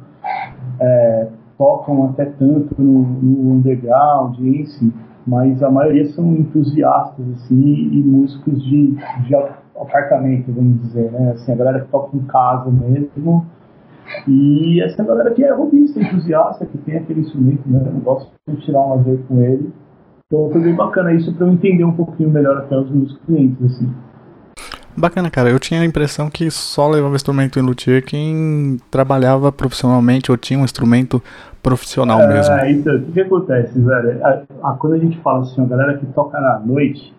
é, 0.80 1.28
tocam 1.58 2.06
até 2.06 2.26
tanto 2.26 2.82
no, 2.82 3.02
no 3.02 3.54
underground, 3.56 4.40
esse, 4.40 4.94
mas 5.26 5.62
a 5.62 5.70
maioria 5.70 6.06
são 6.10 6.34
entusiastas 6.34 7.26
assim 7.36 7.90
e 7.92 8.04
músicos 8.04 8.64
de, 8.64 8.96
de 9.26 9.36
apartamento, 9.76 10.52
vamos 10.52 10.82
dizer, 10.82 11.12
né? 11.12 11.32
Assim, 11.32 11.52
a 11.52 11.56
galera 11.56 11.82
que 11.82 11.92
toca 11.92 12.16
em 12.16 12.22
casa 12.22 12.70
mesmo. 12.70 13.46
E 14.28 14.82
essa 14.82 15.04
galera 15.04 15.32
que 15.32 15.44
é 15.44 15.54
robista, 15.54 16.00
entusiasta, 16.02 16.66
que 16.66 16.78
tem 16.80 16.98
aquele 16.98 17.22
instrumento, 17.22 17.62
né? 17.68 17.82
Eu 17.86 18.02
gosto 18.02 18.32
de 18.48 18.58
tirar 18.58 18.82
um 18.82 18.96
lazer 18.96 19.20
com 19.28 19.42
ele. 19.42 19.72
Então 20.26 20.50
foi 20.50 20.62
bem 20.62 20.76
bacana 20.76 21.14
isso 21.14 21.34
para 21.34 21.46
eu 21.46 21.54
entender 21.54 21.84
um 21.84 21.94
pouquinho 21.94 22.30
melhor 22.30 22.58
até 22.58 22.78
os 22.78 22.90
meus 22.90 23.18
clientes, 23.20 23.64
assim. 23.64 23.90
Bacana, 24.96 25.30
cara. 25.30 25.50
Eu 25.50 25.60
tinha 25.60 25.82
a 25.82 25.86
impressão 25.86 26.30
que 26.30 26.50
só 26.52 26.90
levava 26.90 27.16
instrumento 27.16 27.60
em 27.60 27.62
luthier 27.62 28.04
quem 28.04 28.78
trabalhava 28.90 29.52
profissionalmente 29.52 30.32
ou 30.32 30.38
tinha 30.38 30.60
um 30.60 30.64
instrumento 30.64 31.22
profissional 31.62 32.22
é, 32.22 32.28
mesmo. 32.28 32.56
Então, 32.68 32.96
o 32.96 33.12
que, 33.12 33.22
acontece, 33.22 33.80
velho? 33.80 34.26
A, 34.26 34.44
a, 34.64 34.74
quando 34.74 34.94
a 34.94 34.98
gente 34.98 35.18
fala 35.20 35.42
assim, 35.42 35.64
a 35.64 35.66
galera 35.66 35.98
que 35.98 36.06
toca 36.08 36.40
na 36.40 36.60
noite, 36.60 37.14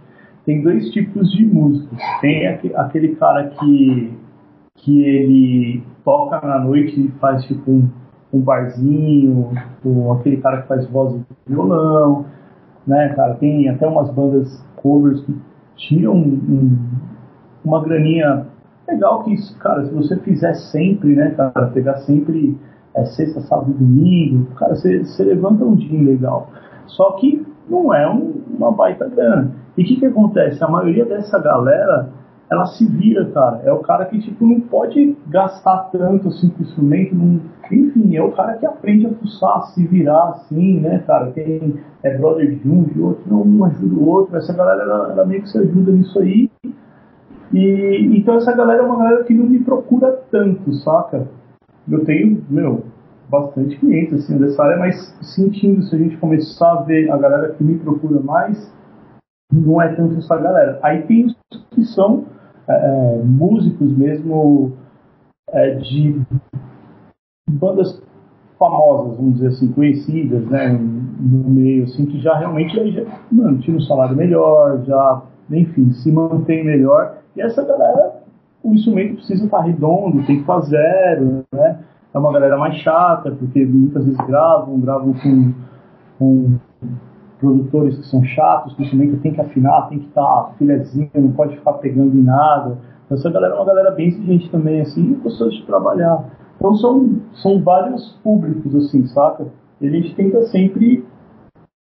tem 0.45 0.63
dois 0.63 0.91
tipos 0.91 1.31
de 1.33 1.45
músicos. 1.47 1.99
Tem 2.21 2.47
aquele 2.49 3.15
cara 3.17 3.49
que, 3.49 4.13
que 4.77 5.05
ele 5.05 5.83
toca 6.05 6.45
na 6.47 6.59
noite 6.59 7.01
e 7.01 7.13
faz 7.21 7.45
tipo 7.45 7.71
um, 7.71 7.89
um 8.33 8.41
barzinho, 8.41 9.53
ou 9.85 10.13
aquele 10.13 10.39
cara 10.39 10.63
que 10.63 10.69
faz 10.69 10.87
voz 10.89 11.15
de 11.15 11.25
violão, 11.47 12.27
né, 12.87 13.11
cara? 13.11 13.35
Tem 13.35 13.69
até 13.69 13.87
umas 13.87 14.11
bandas 14.11 14.65
covers 14.77 15.21
que 15.21 15.35
tiram 15.77 16.15
um, 16.15 16.33
um, 16.49 16.79
uma 17.65 17.83
graninha 17.83 18.47
legal 18.89 19.23
que, 19.25 19.37
cara, 19.59 19.85
se 19.85 19.95
você 19.95 20.17
fizer 20.19 20.55
sempre, 20.55 21.15
né, 21.15 21.31
cara, 21.31 21.69
pegar 21.69 21.97
sempre 21.99 22.59
é, 22.95 23.05
sexta, 23.05 23.41
sábado 23.43 23.71
e 23.71 23.75
domingo, 23.75 24.47
cara, 24.55 24.75
você, 24.75 25.05
você 25.05 25.25
levanta 25.25 25.65
um 25.65 25.75
dia 25.75 26.03
legal. 26.03 26.51
Só 26.87 27.13
que 27.13 27.47
não 27.69 27.95
é 27.95 28.09
um, 28.11 28.43
uma 28.57 28.73
baita 28.73 29.09
grana. 29.09 29.53
E 29.77 29.83
o 29.83 29.87
que, 29.87 29.97
que 29.97 30.07
acontece? 30.07 30.63
A 30.63 30.69
maioria 30.69 31.05
dessa 31.05 31.39
galera 31.39 32.11
ela 32.53 32.67
se 32.67 32.85
vira, 32.87 33.25
cara. 33.31 33.63
É 33.65 33.73
o 33.73 33.79
cara 33.79 34.05
que, 34.05 34.19
tipo, 34.21 34.47
não 34.47 34.61
pode 34.61 35.17
gastar 35.29 35.89
tanto, 35.91 36.29
assim, 36.29 36.51
com 36.51 36.63
instrumento. 36.63 37.15
Não... 37.15 37.41
Enfim, 37.71 38.15
é 38.15 38.23
o 38.23 38.33
cara 38.33 38.59
que 38.59 38.67
aprende 38.67 39.07
a 39.07 39.11
fuçar, 39.15 39.63
se 39.69 39.87
virar, 39.87 40.29
assim, 40.29 40.79
né, 40.79 41.03
cara? 41.07 41.31
Tem 41.31 41.81
é 42.03 42.19
brother 42.19 42.55
de 42.55 42.69
um, 42.69 42.83
de 42.83 43.01
outro, 43.01 43.23
não, 43.27 43.43
um 43.43 43.65
ajuda 43.65 43.95
o 43.95 44.07
outro. 44.07 44.37
Essa 44.37 44.53
galera, 44.53 44.83
ela, 44.83 45.13
ela 45.13 45.25
meio 45.25 45.41
que 45.41 45.49
se 45.49 45.57
ajuda 45.57 45.93
nisso 45.93 46.19
aí. 46.19 46.51
E, 47.53 48.17
então 48.17 48.37
essa 48.37 48.53
galera 48.53 48.83
é 48.83 48.87
uma 48.87 48.99
galera 48.99 49.25
que 49.25 49.35
não 49.35 49.47
me 49.47 49.61
procura 49.61 50.13
tanto, 50.31 50.73
saca? 50.75 51.29
Eu 51.91 52.05
tenho, 52.05 52.43
meu, 52.49 52.85
bastante 53.29 53.79
clientes, 53.79 54.15
assim, 54.15 54.39
dessa 54.39 54.63
área, 54.63 54.79
mas 54.79 54.95
sentindo, 55.21 55.83
se 55.83 55.95
a 55.95 55.99
gente 55.99 56.17
começar 56.19 56.73
a 56.73 56.83
ver 56.83 57.11
a 57.11 57.17
galera 57.17 57.55
que 57.55 57.65
me 57.65 57.79
procura 57.79 58.21
mais, 58.21 58.73
não 59.53 59.81
é 59.81 59.95
tanto 59.95 60.19
essa 60.19 60.37
galera. 60.37 60.79
Aí 60.83 61.03
tem 61.03 61.27
os 61.27 61.37
que 61.71 61.85
são 61.85 62.25
é, 62.69 62.73
é, 62.73 63.23
músicos 63.25 63.97
mesmo 63.97 64.73
é, 65.51 65.75
de 65.77 66.21
bandas 67.51 68.03
famosas, 68.59 69.17
vamos 69.17 69.35
dizer 69.35 69.49
assim, 69.49 69.73
conhecidas, 69.73 70.47
né, 70.47 70.69
no 70.69 71.51
meio, 71.51 71.85
assim, 71.85 72.07
que 72.07 72.21
já 72.21 72.37
realmente 72.37 72.93
já, 72.93 73.03
mano, 73.31 73.61
um 73.69 73.81
salário 73.81 74.17
melhor, 74.17 74.85
já, 74.85 75.23
enfim, 75.51 75.91
se 75.93 76.13
mantém 76.13 76.65
melhor. 76.65 77.22
E 77.37 77.43
essa 77.43 77.65
galera, 77.65 78.23
o 78.63 78.75
instrumento 78.75 79.17
precisa 79.17 79.45
estar 79.45 79.61
redondo, 79.61 80.25
tem 80.27 80.41
que 80.41 80.45
fazer, 80.45 81.21
né? 81.53 81.79
É 82.15 82.19
uma 82.19 82.33
galera 82.33 82.59
mais 82.59 82.77
chata, 82.77 83.31
porque 83.31 83.65
muitas 83.65 84.05
vezes 84.05 84.21
gravam, 84.27 84.79
gravam 84.81 85.15
com, 85.15 85.53
com 86.19 86.59
produtores 87.41 87.97
que 87.99 88.07
são 88.07 88.23
chatos, 88.23 88.75
que 88.75 88.83
o 88.83 88.85
instrumento 88.85 89.21
tem 89.23 89.33
que 89.33 89.41
afinar, 89.41 89.89
tem 89.89 89.99
que 89.99 90.09
estar 90.09 90.53
filezinho, 90.59 91.11
não 91.15 91.33
pode 91.33 91.57
ficar 91.57 91.73
pegando 91.75 92.17
em 92.17 92.23
nada. 92.23 92.79
Então, 93.07 93.17
essa 93.17 93.31
galera 93.31 93.55
é 93.55 93.57
uma 93.57 93.65
galera 93.65 93.91
bem 93.93 94.09
exigente 94.09 94.51
também, 94.51 94.81
assim, 94.83 95.13
e 95.13 95.15
gostoso 95.15 95.53
de 95.53 95.67
trabalhar. 95.67 96.25
Então 96.57 96.77
são, 96.77 97.21
são 97.43 97.61
vários 97.61 98.13
públicos, 98.23 98.73
assim, 98.77 99.05
saca? 99.09 99.47
E 99.81 99.87
a 99.89 99.91
gente 99.91 100.15
tenta 100.15 100.43
sempre 100.45 101.05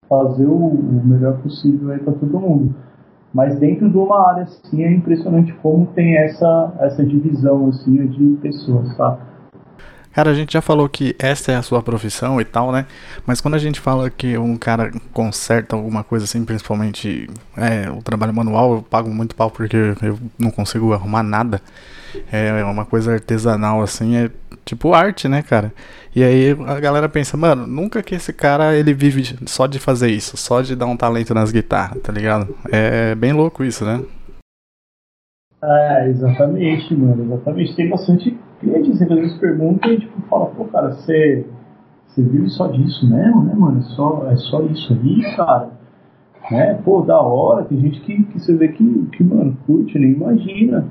fazer 0.09 0.47
o, 0.47 0.55
o 0.55 1.05
melhor 1.05 1.37
possível 1.43 1.91
aí 1.91 1.99
para 1.99 2.13
todo 2.13 2.39
mundo. 2.39 2.73
Mas 3.33 3.57
dentro 3.57 3.89
de 3.89 3.97
uma 3.97 4.29
área, 4.29 4.43
assim, 4.43 4.83
é 4.83 4.91
impressionante 4.91 5.51
como 5.53 5.87
tem 5.87 6.15
essa, 6.15 6.73
essa 6.79 7.03
divisão, 7.03 7.69
assim, 7.69 8.05
de 8.07 8.37
pessoas, 8.41 8.95
tá? 8.95 9.17
Cara, 10.13 10.29
a 10.29 10.33
gente 10.35 10.53
já 10.53 10.61
falou 10.61 10.87
que 10.87 11.15
essa 11.17 11.51
é 11.51 11.55
a 11.55 11.63
sua 11.63 11.81
profissão 11.81 12.39
e 12.39 12.45
tal, 12.45 12.71
né? 12.71 12.85
Mas 13.25 13.41
quando 13.41 13.55
a 13.55 13.57
gente 13.57 13.79
fala 13.79 14.11
que 14.11 14.37
um 14.37 14.55
cara 14.55 14.91
conserta 15.11 15.75
alguma 15.75 16.03
coisa 16.03 16.25
assim, 16.25 16.45
principalmente 16.45 17.27
é, 17.57 17.89
o 17.89 17.99
trabalho 18.03 18.31
manual, 18.31 18.75
eu 18.75 18.81
pago 18.83 19.09
muito 19.09 19.35
pau 19.35 19.49
porque 19.49 19.75
eu 19.75 20.19
não 20.37 20.51
consigo 20.51 20.93
arrumar 20.93 21.23
nada. 21.23 21.59
É 22.31 22.63
uma 22.63 22.85
coisa 22.85 23.13
artesanal 23.13 23.81
assim, 23.81 24.15
é 24.15 24.29
tipo 24.65 24.93
arte, 24.93 25.27
né, 25.27 25.41
cara? 25.41 25.73
E 26.15 26.23
aí 26.23 26.51
a 26.67 26.79
galera 26.79 27.09
pensa, 27.09 27.35
mano, 27.35 27.65
nunca 27.67 28.03
que 28.03 28.15
esse 28.15 28.31
cara 28.33 28.75
ele 28.75 28.93
vive 28.93 29.35
só 29.45 29.67
de 29.67 29.79
fazer 29.79 30.09
isso, 30.09 30.37
só 30.37 30.61
de 30.61 30.75
dar 30.75 30.85
um 30.85 30.97
talento 30.97 31.33
nas 31.33 31.51
guitarras, 31.51 32.01
tá 32.01 32.11
ligado? 32.11 32.55
É 32.71 33.15
bem 33.15 33.33
louco 33.33 33.63
isso, 33.63 33.83
né? 33.85 34.03
É, 35.63 36.09
exatamente, 36.09 36.93
mano, 36.93 37.23
exatamente. 37.23 37.75
Tem 37.75 37.89
bastante 37.89 38.37
clientes 38.59 38.95
assim, 38.95 39.05
que 39.05 39.13
às 39.13 39.19
vezes 39.19 39.37
perguntam 39.37 39.93
e 39.93 39.99
tipo, 39.99 40.21
fala, 40.29 40.47
pô, 40.47 40.65
cara, 40.65 40.89
você, 40.89 41.45
você 42.07 42.21
vive 42.21 42.49
só 42.49 42.67
disso 42.67 43.09
mesmo, 43.09 43.43
né, 43.43 43.53
mano? 43.55 43.79
É 43.79 43.83
só, 43.95 44.27
é 44.29 44.35
só 44.35 44.61
isso 44.63 44.93
aí, 44.93 45.35
cara. 45.35 45.71
Né? 46.51 46.73
Pô, 46.83 47.01
da 47.01 47.21
hora, 47.21 47.63
tem 47.63 47.79
gente 47.79 48.01
que, 48.01 48.23
que 48.23 48.39
você 48.39 48.53
vê 48.55 48.67
que, 48.67 49.07
que, 49.13 49.23
mano, 49.23 49.57
curte, 49.65 49.97
nem 49.97 50.11
imagina. 50.11 50.85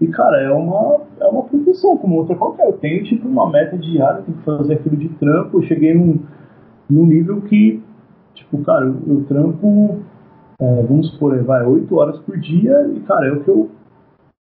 E, 0.00 0.06
cara, 0.08 0.40
é 0.42 0.50
uma, 0.50 1.00
é 1.20 1.26
uma 1.26 1.42
profissão 1.42 1.96
como 1.96 2.16
outra 2.16 2.34
qualquer. 2.34 2.66
Eu 2.66 2.78
tenho, 2.78 3.04
tipo, 3.04 3.28
uma 3.28 3.50
meta 3.50 3.76
diária, 3.76 4.22
tenho 4.22 4.38
que 4.38 4.44
fazer 4.44 4.74
aquilo 4.74 4.96
de 4.96 5.08
trampo. 5.10 5.58
Eu 5.58 5.62
cheguei 5.66 5.94
num, 5.94 6.20
num 6.88 7.04
nível 7.04 7.42
que, 7.42 7.82
tipo, 8.34 8.62
cara, 8.64 8.86
eu, 8.86 8.96
eu 9.06 9.24
trampo, 9.24 10.00
é, 10.60 10.82
vamos 10.82 11.10
supor, 11.10 11.42
vai, 11.44 11.64
8 11.66 11.94
horas 11.94 12.18
por 12.20 12.38
dia 12.38 12.90
e, 12.94 13.00
cara, 13.00 13.28
é 13.28 13.32
o 13.32 13.44
que 13.44 13.48
eu 13.50 13.70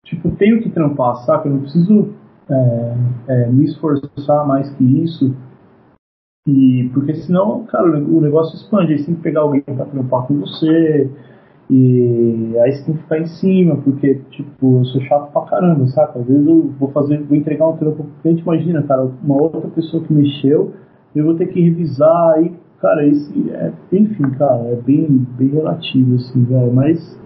tipo, 0.05 0.31
tenho 0.37 0.61
que 0.63 0.71
trampar, 0.71 1.17
saca? 1.25 1.49
Eu 1.49 1.55
não 1.55 1.61
preciso 1.61 2.15
é, 2.49 2.95
é, 3.29 3.47
me 3.51 3.65
esforçar 3.65 4.47
mais 4.47 4.71
que 4.75 4.85
isso. 4.85 5.35
E, 6.47 6.91
porque 6.93 7.15
senão, 7.15 7.65
cara, 7.67 7.87
o 7.87 8.21
negócio 8.21 8.57
expande. 8.57 8.93
Aí 8.93 8.99
você 8.99 9.07
tem 9.07 9.15
que 9.15 9.23
pegar 9.23 9.41
alguém 9.41 9.63
pra 9.63 9.85
trampar 9.85 10.27
com 10.27 10.41
você. 10.41 11.11
E 11.75 12.55
aí 12.59 12.71
você 12.71 12.85
tem 12.85 12.95
que 12.95 13.03
ficar 13.03 13.19
em 13.19 13.27
cima, 13.27 13.77
porque, 13.77 14.21
tipo, 14.31 14.81
eu 14.81 14.85
sou 14.85 15.01
chato 15.01 15.33
pra 15.33 15.41
caramba, 15.43 15.87
saca? 15.87 16.19
Às 16.19 16.27
vezes 16.27 16.47
eu 16.47 16.71
vou 16.79 16.91
fazer, 16.91 17.23
vou 17.23 17.35
entregar 17.35 17.67
um 17.67 17.79
trampo 17.79 18.05
pro 18.05 18.13
cliente, 18.21 18.43
imagina, 18.43 18.83
cara, 18.83 19.09
uma 19.25 19.41
outra 19.41 19.71
pessoa 19.71 20.05
que 20.05 20.13
mexeu, 20.13 20.75
eu 21.17 21.25
vou 21.25 21.35
ter 21.35 21.47
que 21.47 21.63
revisar, 21.63 22.35
aí, 22.35 22.53
cara, 22.79 23.07
esse 23.07 23.51
é, 23.53 23.73
enfim, 23.91 24.31
cara, 24.33 24.67
é 24.67 24.77
bem, 24.77 25.27
bem 25.39 25.49
relativo, 25.49 26.17
assim, 26.17 26.45
velho, 26.45 26.75
mas 26.75 27.19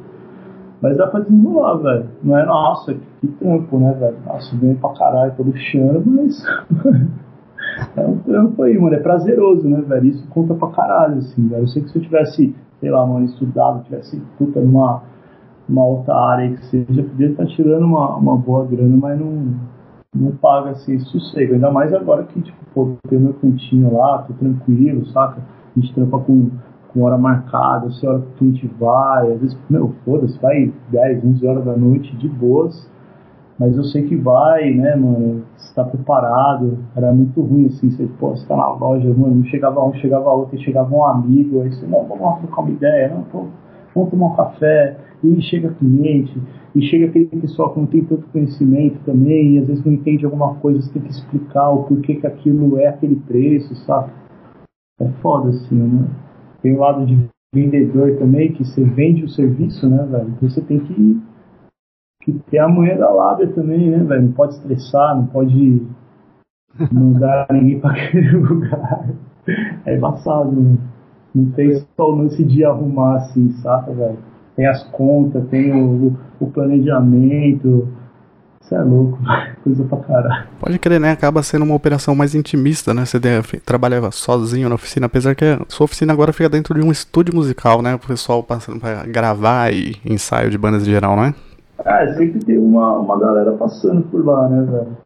mas 0.80 0.96
dá 0.96 1.08
pra 1.08 1.20
desenrolar, 1.20 1.78
velho. 1.78 2.06
Não 2.22 2.38
é, 2.38 2.46
nossa, 2.46 2.94
que, 2.94 3.00
que 3.22 3.28
trampo, 3.38 3.78
né, 3.80 3.92
velho? 3.98 4.16
Nossa, 4.24 4.54
ganho 4.56 4.76
pra 4.76 4.90
caralho, 4.90 5.34
tô 5.36 5.42
luxando, 5.42 6.04
mas. 6.06 6.40
é 7.96 8.06
um 8.06 8.18
trampo 8.18 8.62
aí, 8.62 8.78
mano. 8.78 8.94
É 8.94 9.00
prazeroso, 9.00 9.68
né, 9.68 9.80
velho? 9.80 10.06
Isso 10.06 10.28
conta 10.28 10.54
pra 10.54 10.68
caralho, 10.68 11.18
assim, 11.18 11.48
velho. 11.48 11.62
Eu 11.62 11.68
sei 11.68 11.82
que 11.82 11.90
se 11.90 11.98
eu 11.98 12.02
tivesse, 12.02 12.54
sei 12.80 12.90
lá, 12.90 13.06
mano, 13.06 13.26
estudado, 13.26 13.84
tivesse 13.84 14.20
puta 14.38 14.60
numa 14.60 15.02
uma 15.68 15.84
outra 15.84 16.14
área 16.14 16.56
que 16.56 16.64
seja, 16.66 17.02
podia 17.02 17.30
estar 17.30 17.44
tá 17.44 17.50
tirando 17.50 17.84
uma, 17.86 18.16
uma 18.16 18.36
boa 18.36 18.64
grana, 18.64 18.96
mas 18.96 19.18
não, 19.18 19.52
não 20.14 20.30
paga 20.30 20.70
assim 20.70 20.98
sossego. 21.00 21.54
Ainda 21.54 21.72
mais 21.72 21.92
agora 21.92 22.22
que, 22.22 22.40
tipo, 22.40 22.58
pô, 22.72 22.92
tenho 23.08 23.22
meu 23.22 23.34
cantinho 23.34 23.92
lá, 23.96 24.18
tô 24.18 24.32
tranquilo, 24.34 25.04
saca? 25.06 25.42
A 25.76 25.80
gente 25.80 25.92
trampa 25.92 26.20
com 26.20 26.50
com 26.96 27.02
hora 27.02 27.18
marcada, 27.18 27.90
se 27.90 28.06
hora 28.06 28.22
que 28.38 28.44
a 28.44 28.48
gente 28.48 28.66
vai, 28.80 29.30
às 29.30 29.40
vezes, 29.40 29.58
meu, 29.68 29.94
foda-se, 30.02 30.38
vai 30.40 30.72
10, 30.90 31.24
11 31.24 31.46
horas 31.46 31.64
da 31.66 31.76
noite 31.76 32.16
de 32.16 32.26
boas, 32.26 32.90
mas 33.58 33.76
eu 33.76 33.84
sei 33.84 34.06
que 34.06 34.16
vai, 34.16 34.70
né, 34.72 34.94
mano, 34.96 35.44
você 35.56 35.74
tá 35.74 35.84
preparado, 35.84 36.78
era 36.94 37.12
muito 37.12 37.40
ruim 37.40 37.66
assim, 37.66 37.90
você, 37.90 38.06
pô, 38.18 38.30
você 38.30 38.46
tá 38.46 38.56
na 38.56 38.68
loja, 38.68 39.12
mano, 39.14 39.44
chegava 39.46 39.84
um, 39.84 39.94
chegava 39.94 40.30
outro, 40.30 40.58
chegava 40.58 40.94
um 40.94 41.04
amigo, 41.04 41.62
aí 41.62 41.72
você, 41.72 41.86
não, 41.86 42.04
vamos 42.04 42.22
lá 42.22 42.32
trocar 42.36 42.62
uma 42.62 42.70
ideia, 42.70 43.08
não, 43.14 43.22
pô, 43.22 43.46
vamos 43.94 44.10
tomar 44.10 44.26
um 44.26 44.36
café, 44.36 44.96
e 45.24 45.40
chega 45.42 45.70
cliente, 45.70 46.40
e 46.74 46.82
chega 46.82 47.06
aquele 47.06 47.26
pessoal 47.26 47.72
que 47.72 47.80
não 47.80 47.86
tem 47.86 48.04
tanto 48.04 48.26
conhecimento 48.28 48.98
também, 49.04 49.54
e 49.54 49.58
às 49.58 49.66
vezes 49.66 49.84
não 49.84 49.92
entende 49.92 50.24
alguma 50.24 50.54
coisa, 50.56 50.80
você 50.80 50.92
tem 50.92 51.02
que 51.02 51.10
explicar 51.10 51.70
o 51.70 51.84
porquê 51.84 52.16
que 52.16 52.26
aquilo 52.26 52.78
é 52.78 52.88
aquele 52.88 53.16
preço, 53.16 53.74
sabe? 53.86 54.12
É 55.00 55.08
foda 55.22 55.50
assim, 55.50 55.74
né? 55.74 56.08
Tem 56.62 56.74
o 56.74 56.80
lado 56.80 57.06
de 57.06 57.18
vendedor 57.54 58.16
também, 58.18 58.52
que 58.52 58.64
você 58.64 58.84
vende 58.84 59.24
o 59.24 59.28
serviço, 59.28 59.88
né, 59.88 60.06
velho? 60.10 60.28
Então 60.36 60.48
você 60.48 60.60
tem 60.60 60.78
que, 60.80 61.20
que 62.26 62.32
ter 62.50 62.58
a 62.58 62.68
manhã 62.68 62.96
da 62.96 63.08
lábia 63.08 63.46
também, 63.46 63.88
né, 63.88 63.98
velho? 63.98 64.22
Não 64.22 64.32
pode 64.32 64.54
estressar, 64.54 65.16
não 65.16 65.26
pode 65.26 65.82
mandar 66.90 67.46
ninguém 67.54 67.78
para 67.78 67.92
aquele 67.92 68.36
lugar. 68.36 69.08
É 69.86 69.96
embaçado, 69.96 70.50
né? 70.50 70.76
Não 71.32 71.50
tem 71.52 71.72
só 71.96 72.10
o 72.10 72.16
lance 72.16 72.42
de 72.44 72.64
arrumar 72.64 73.16
assim, 73.16 73.52
saca, 73.62 73.92
velho? 73.92 74.18
Tem 74.56 74.66
as 74.66 74.82
contas, 74.90 75.46
tem 75.48 75.72
o, 75.72 76.16
o 76.40 76.46
planejamento, 76.50 77.88
você 78.60 78.74
é 78.74 78.80
louco, 78.80 79.18
coisa 79.62 79.84
pra 79.84 79.98
caralho. 79.98 80.48
Pode 80.58 80.78
crer, 80.80 80.98
né? 80.98 81.12
Acaba 81.12 81.40
sendo 81.44 81.64
uma 81.64 81.74
operação 81.74 82.16
mais 82.16 82.34
intimista, 82.34 82.92
né? 82.92 83.04
Você 83.04 83.20
trabalhava 83.64 84.10
sozinho 84.10 84.68
na 84.68 84.74
oficina, 84.74 85.06
apesar 85.06 85.36
que 85.36 85.44
a 85.44 85.60
sua 85.68 85.84
oficina 85.84 86.12
agora 86.12 86.32
fica 86.32 86.48
dentro 86.48 86.74
de 86.74 86.84
um 86.84 86.90
estúdio 86.90 87.32
musical, 87.32 87.80
né? 87.80 87.94
O 87.94 87.98
pessoal 88.00 88.42
passando 88.42 88.80
pra 88.80 89.04
gravar 89.06 89.72
e 89.72 89.94
ensaio 90.04 90.50
de 90.50 90.58
bandas 90.58 90.82
em 90.82 90.90
geral, 90.90 91.14
né? 91.14 91.32
Ah, 91.84 92.06
sempre 92.14 92.44
tem 92.44 92.58
uma, 92.58 92.98
uma 92.98 93.18
galera 93.18 93.52
passando 93.52 94.02
por 94.02 94.24
lá, 94.24 94.48
né, 94.48 94.62
velho? 94.70 94.96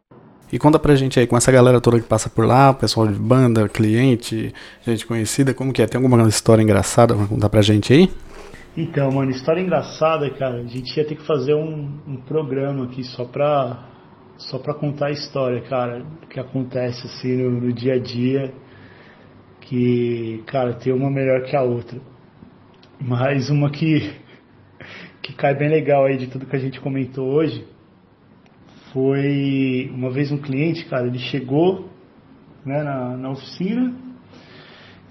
E 0.51 0.59
conta 0.59 0.77
pra 0.77 0.95
gente 0.95 1.17
aí, 1.19 1.25
com 1.25 1.37
essa 1.37 1.51
galera 1.51 1.79
toda 1.79 1.99
que 1.99 2.07
passa 2.07 2.29
por 2.29 2.45
lá, 2.45 2.73
pessoal 2.73 3.07
de 3.07 3.17
banda, 3.17 3.69
cliente, 3.69 4.53
gente 4.85 5.05
conhecida, 5.05 5.53
como 5.53 5.71
que 5.71 5.81
é? 5.81 5.87
Tem 5.87 6.01
alguma 6.01 6.27
história 6.27 6.61
engraçada 6.61 7.15
pra 7.15 7.25
contar 7.25 7.49
pra 7.49 7.61
gente 7.61 7.93
aí? 7.93 8.09
Então, 8.75 9.11
mano, 9.11 9.31
história 9.31 9.61
engraçada, 9.61 10.29
cara. 10.29 10.57
A 10.57 10.65
gente 10.65 10.95
ia 10.97 11.05
ter 11.05 11.15
que 11.15 11.25
fazer 11.25 11.53
um, 11.53 11.99
um 12.07 12.17
programa 12.17 12.85
aqui 12.85 13.03
só 13.03 13.25
pra, 13.25 13.85
só 14.37 14.57
pra 14.57 14.73
contar 14.73 15.07
a 15.07 15.11
história, 15.11 15.61
cara, 15.61 16.05
que 16.29 16.39
acontece 16.39 17.05
assim 17.05 17.35
no, 17.35 17.51
no 17.51 17.73
dia 17.73 17.95
a 17.95 17.99
dia. 17.99 18.53
Que, 19.61 20.43
cara, 20.47 20.73
tem 20.73 20.93
uma 20.93 21.09
melhor 21.09 21.43
que 21.43 21.55
a 21.55 21.61
outra. 21.61 21.99
Mas 22.99 23.49
uma 23.49 23.69
que, 23.69 24.13
que 25.21 25.33
cai 25.33 25.55
bem 25.55 25.69
legal 25.69 26.05
aí 26.05 26.17
de 26.17 26.27
tudo 26.27 26.45
que 26.45 26.55
a 26.55 26.59
gente 26.59 26.79
comentou 26.79 27.27
hoje 27.27 27.65
foi 28.91 29.89
uma 29.93 30.09
vez 30.09 30.31
um 30.31 30.37
cliente, 30.37 30.85
cara, 30.85 31.07
ele 31.07 31.19
chegou 31.19 31.89
né, 32.65 32.83
na, 32.83 33.15
na 33.15 33.31
oficina 33.31 33.93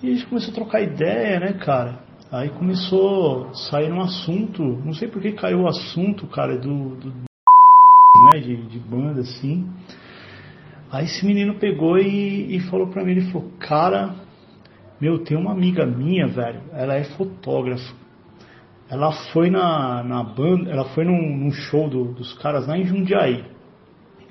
e 0.03 0.09
a 0.09 0.15
gente 0.15 0.27
começou 0.27 0.51
a 0.51 0.55
trocar 0.55 0.83
ideia, 0.83 1.41
né, 1.41 1.53
cara? 1.55 2.01
Aí 2.31 2.49
começou 2.51 3.49
a 3.49 3.55
sair 3.55 3.91
um 3.91 4.01
assunto, 4.01 4.63
não 4.63 4.93
sei 4.93 5.09
por 5.09 5.21
que 5.21 5.33
caiu 5.33 5.63
o 5.63 5.69
assunto, 5.69 6.27
cara, 6.27 6.57
do, 6.57 6.97
do 6.97 7.09
né, 8.33 8.41
de, 8.41 8.57
de 8.69 8.79
banda 8.79 9.23
assim. 9.23 9.69
Aí 10.93 11.07
esse 11.07 11.25
menino 11.25 11.55
pegou 11.55 11.99
e, 11.99 12.57
e 12.57 12.61
falou 12.69 12.89
pra 12.89 13.05
mim, 13.05 13.13
ele 13.13 13.33
falou, 13.33 13.51
cara, 13.59 14.15
meu, 15.01 15.25
tem 15.25 15.37
uma 15.37 15.53
amiga 15.53 15.87
minha, 15.87 16.27
velho, 16.27 16.61
ela 16.73 16.95
é 16.95 17.05
fotógrafa. 17.05 17.95
Ela 18.91 19.13
foi 19.33 19.51
na, 19.51 20.03
na 20.03 20.25
banda, 20.25 20.69
ela 20.69 20.85
foi 20.87 21.05
num, 21.05 21.37
num 21.37 21.53
show 21.53 21.89
do, 21.89 22.07
dos 22.07 22.33
caras 22.35 22.67
lá 22.67 22.77
em 22.77 22.85
Jundiaí. 22.85 23.45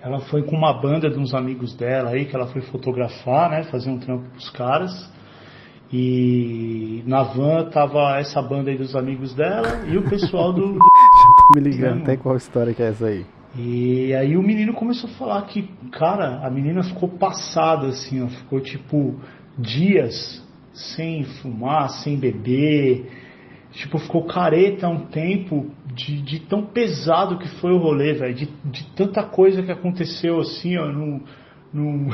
Ela 0.01 0.19
foi 0.19 0.43
com 0.43 0.55
uma 0.55 0.73
banda 0.73 1.09
de 1.09 1.17
uns 1.17 1.33
amigos 1.33 1.73
dela 1.75 2.09
aí, 2.09 2.25
que 2.25 2.35
ela 2.35 2.47
foi 2.47 2.61
fotografar, 2.61 3.49
né, 3.49 3.63
fazer 3.63 3.89
um 3.89 3.97
trampo 3.97 4.29
pros 4.29 4.49
caras. 4.49 4.91
E 5.91 7.03
na 7.07 7.23
van 7.23 7.69
tava 7.69 8.19
essa 8.19 8.41
banda 8.41 8.69
aí 8.69 8.77
dos 8.77 8.95
amigos 8.95 9.33
dela 9.33 9.85
e 9.87 9.97
o 9.97 10.07
pessoal 10.07 10.53
do. 10.53 10.73
do... 10.73 10.79
Me 11.55 11.61
ligando 11.61 12.03
até 12.03 12.15
qual 12.15 12.35
história 12.35 12.73
que 12.73 12.83
é 12.83 12.89
essa 12.89 13.07
aí. 13.07 13.25
E 13.55 14.13
aí 14.13 14.37
o 14.37 14.43
menino 14.43 14.73
começou 14.73 15.09
a 15.09 15.13
falar 15.13 15.41
que, 15.43 15.63
cara, 15.91 16.45
a 16.45 16.49
menina 16.51 16.83
ficou 16.83 17.09
passada 17.09 17.87
assim, 17.87 18.23
ó, 18.23 18.27
ficou 18.27 18.59
tipo 18.59 19.15
dias 19.57 20.45
sem 20.71 21.23
fumar, 21.23 21.89
sem 21.89 22.15
beber, 22.15 23.09
tipo, 23.71 23.97
ficou 23.99 24.25
careta 24.25 24.87
um 24.87 25.05
tempo 25.05 25.69
de, 25.93 26.21
de 26.21 26.39
tão 26.39 26.65
pesado 26.65 27.37
que 27.37 27.47
foi 27.59 27.71
o 27.71 27.77
rolê, 27.77 28.13
velho, 28.13 28.33
de, 28.33 28.45
de 28.65 28.85
tanta 28.95 29.23
coisa 29.23 29.61
que 29.61 29.71
aconteceu 29.71 30.39
assim, 30.39 30.77
ó, 30.77 30.87
num, 30.87 31.21
num, 31.73 32.09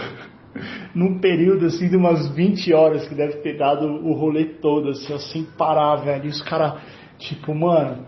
num 0.93 1.19
período 1.19 1.65
assim 1.65 1.89
de 1.89 1.95
umas 1.95 2.27
20 2.35 2.74
horas 2.74 3.07
que 3.07 3.15
deve 3.15 3.38
ter 3.38 3.57
dado 3.57 3.85
o 3.85 4.13
rolê 4.13 4.45
todo, 4.45 4.89
assim, 4.89 5.13
ó, 5.13 5.17
sem 5.17 5.43
parar, 5.43 5.97
velho. 5.97 6.25
E 6.25 6.29
os 6.29 6.41
caras, 6.41 6.81
tipo, 7.17 7.53
mano, 7.53 8.05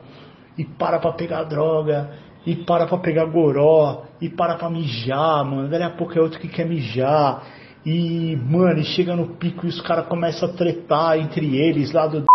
e 0.57 0.65
para 0.65 0.99
pra 0.99 1.13
pegar 1.13 1.43
droga, 1.43 2.11
e 2.45 2.55
para 2.55 2.87
pra 2.87 2.97
pegar 2.97 3.25
goró, 3.25 4.05
e 4.21 4.29
para 4.29 4.55
pra 4.55 4.69
mijar, 4.69 5.43
mano. 5.45 5.69
Daí 5.69 5.83
a 5.83 5.89
pouco 5.89 6.17
é 6.17 6.21
outro 6.21 6.39
que 6.39 6.47
quer 6.47 6.65
mijar. 6.65 7.43
E, 7.85 8.35
mano, 8.35 8.79
e 8.79 8.83
chega 8.83 9.15
no 9.15 9.35
pico 9.35 9.65
e 9.65 9.69
os 9.69 9.81
caras 9.81 10.07
começam 10.07 10.49
a 10.49 10.53
tretar 10.53 11.19
entre 11.19 11.57
eles 11.57 11.91
lá 11.91 12.07
do. 12.07 12.25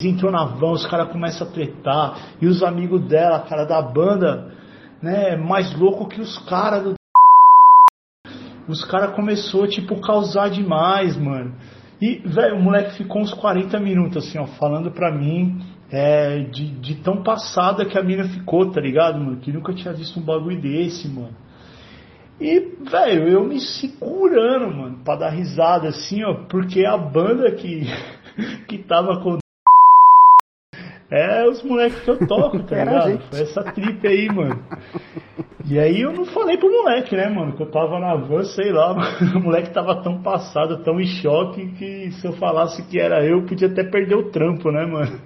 Entrou 0.00 0.32
na 0.32 0.44
van, 0.44 0.72
os 0.72 0.86
caras 0.86 1.12
começam 1.12 1.46
a 1.46 1.50
tretar. 1.50 2.18
E 2.40 2.46
os 2.46 2.62
amigos 2.62 3.06
dela, 3.06 3.40
cara, 3.40 3.64
da 3.64 3.82
banda, 3.82 4.52
né, 5.02 5.36
mais 5.36 5.74
louco 5.78 6.08
que 6.08 6.20
os 6.20 6.38
caras 6.48 6.84
do 6.84 6.94
os 8.68 8.84
caras 8.84 9.16
começou 9.16 9.66
tipo 9.66 10.00
causar 10.00 10.48
demais, 10.48 11.16
mano. 11.16 11.54
E, 12.00 12.22
velho, 12.24 12.56
o 12.56 12.62
moleque 12.62 12.96
ficou 12.96 13.20
uns 13.20 13.34
40 13.34 13.78
minutos 13.80 14.18
assim, 14.18 14.38
ó, 14.38 14.46
falando 14.46 14.90
pra 14.90 15.12
mim 15.12 15.60
é, 15.90 16.44
de, 16.44 16.70
de 16.78 16.94
tão 16.96 17.22
passada 17.22 17.84
que 17.84 17.98
a 17.98 18.02
mina 18.02 18.24
ficou, 18.24 18.70
tá 18.70 18.80
ligado, 18.80 19.18
mano? 19.18 19.40
Que 19.40 19.52
nunca 19.52 19.74
tinha 19.74 19.92
visto 19.92 20.18
um 20.18 20.22
bagulho 20.22 20.60
desse, 20.60 21.08
mano. 21.08 21.36
E, 22.40 22.58
velho, 22.90 23.28
eu 23.28 23.44
me 23.44 23.60
segurando, 23.60 24.74
mano, 24.74 25.04
pra 25.04 25.16
dar 25.16 25.30
risada 25.30 25.88
assim, 25.88 26.24
ó, 26.24 26.46
porque 26.48 26.86
a 26.86 26.96
banda 26.96 27.50
que, 27.52 27.82
que 28.66 28.78
tava 28.78 29.20
com. 29.20 29.38
É 31.10 31.44
os 31.48 31.60
moleques 31.64 32.00
que 32.00 32.10
eu 32.10 32.24
toco, 32.24 32.60
tá 32.62 32.76
ligado? 32.76 33.18
Foi 33.30 33.40
essa 33.40 33.64
trip 33.64 34.06
aí, 34.06 34.28
mano. 34.28 34.62
E 35.68 35.76
aí 35.76 36.00
eu 36.00 36.12
não 36.12 36.24
falei 36.24 36.56
pro 36.56 36.70
moleque, 36.70 37.16
né, 37.16 37.28
mano? 37.28 37.56
Que 37.56 37.62
eu 37.64 37.70
tava 37.70 37.98
na 37.98 38.14
van, 38.14 38.44
sei 38.44 38.70
lá, 38.70 38.94
mano, 38.94 39.38
o 39.38 39.42
moleque 39.42 39.74
tava 39.74 40.02
tão 40.02 40.22
passado, 40.22 40.84
tão 40.84 41.00
em 41.00 41.06
choque, 41.06 41.66
que 41.72 42.12
se 42.12 42.26
eu 42.26 42.32
falasse 42.34 42.86
que 42.86 43.00
era 43.00 43.24
eu, 43.24 43.44
podia 43.44 43.66
até 43.66 43.82
perder 43.82 44.14
o 44.14 44.30
trampo, 44.30 44.70
né, 44.70 44.86
mano? 44.86 45.20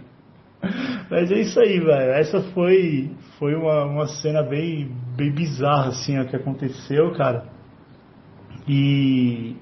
Mas 1.11 1.31
é 1.31 1.41
isso 1.41 1.61
aí, 1.61 1.79
velho. 1.79 2.13
Essa 2.13 2.41
foi, 2.55 3.11
foi 3.39 3.55
uma, 3.55 3.85
uma 3.85 4.07
cena 4.07 4.43
bem, 4.43 4.91
bem 5.15 5.31
bizarra, 5.31 5.89
assim, 5.89 6.19
ó, 6.19 6.25
que 6.25 6.35
aconteceu, 6.35 7.13
cara. 7.13 7.45
E. 8.67 9.55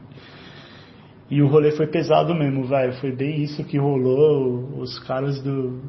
E 1.28 1.42
o 1.42 1.48
rolê 1.48 1.72
foi 1.72 1.86
pesado 1.86 2.34
mesmo, 2.34 2.64
velho. 2.64 2.92
Foi 3.00 3.10
bem 3.10 3.42
isso 3.42 3.64
que 3.64 3.78
rolou. 3.78 4.78
Os 4.78 4.98
caras 5.00 5.42
do, 5.42 5.80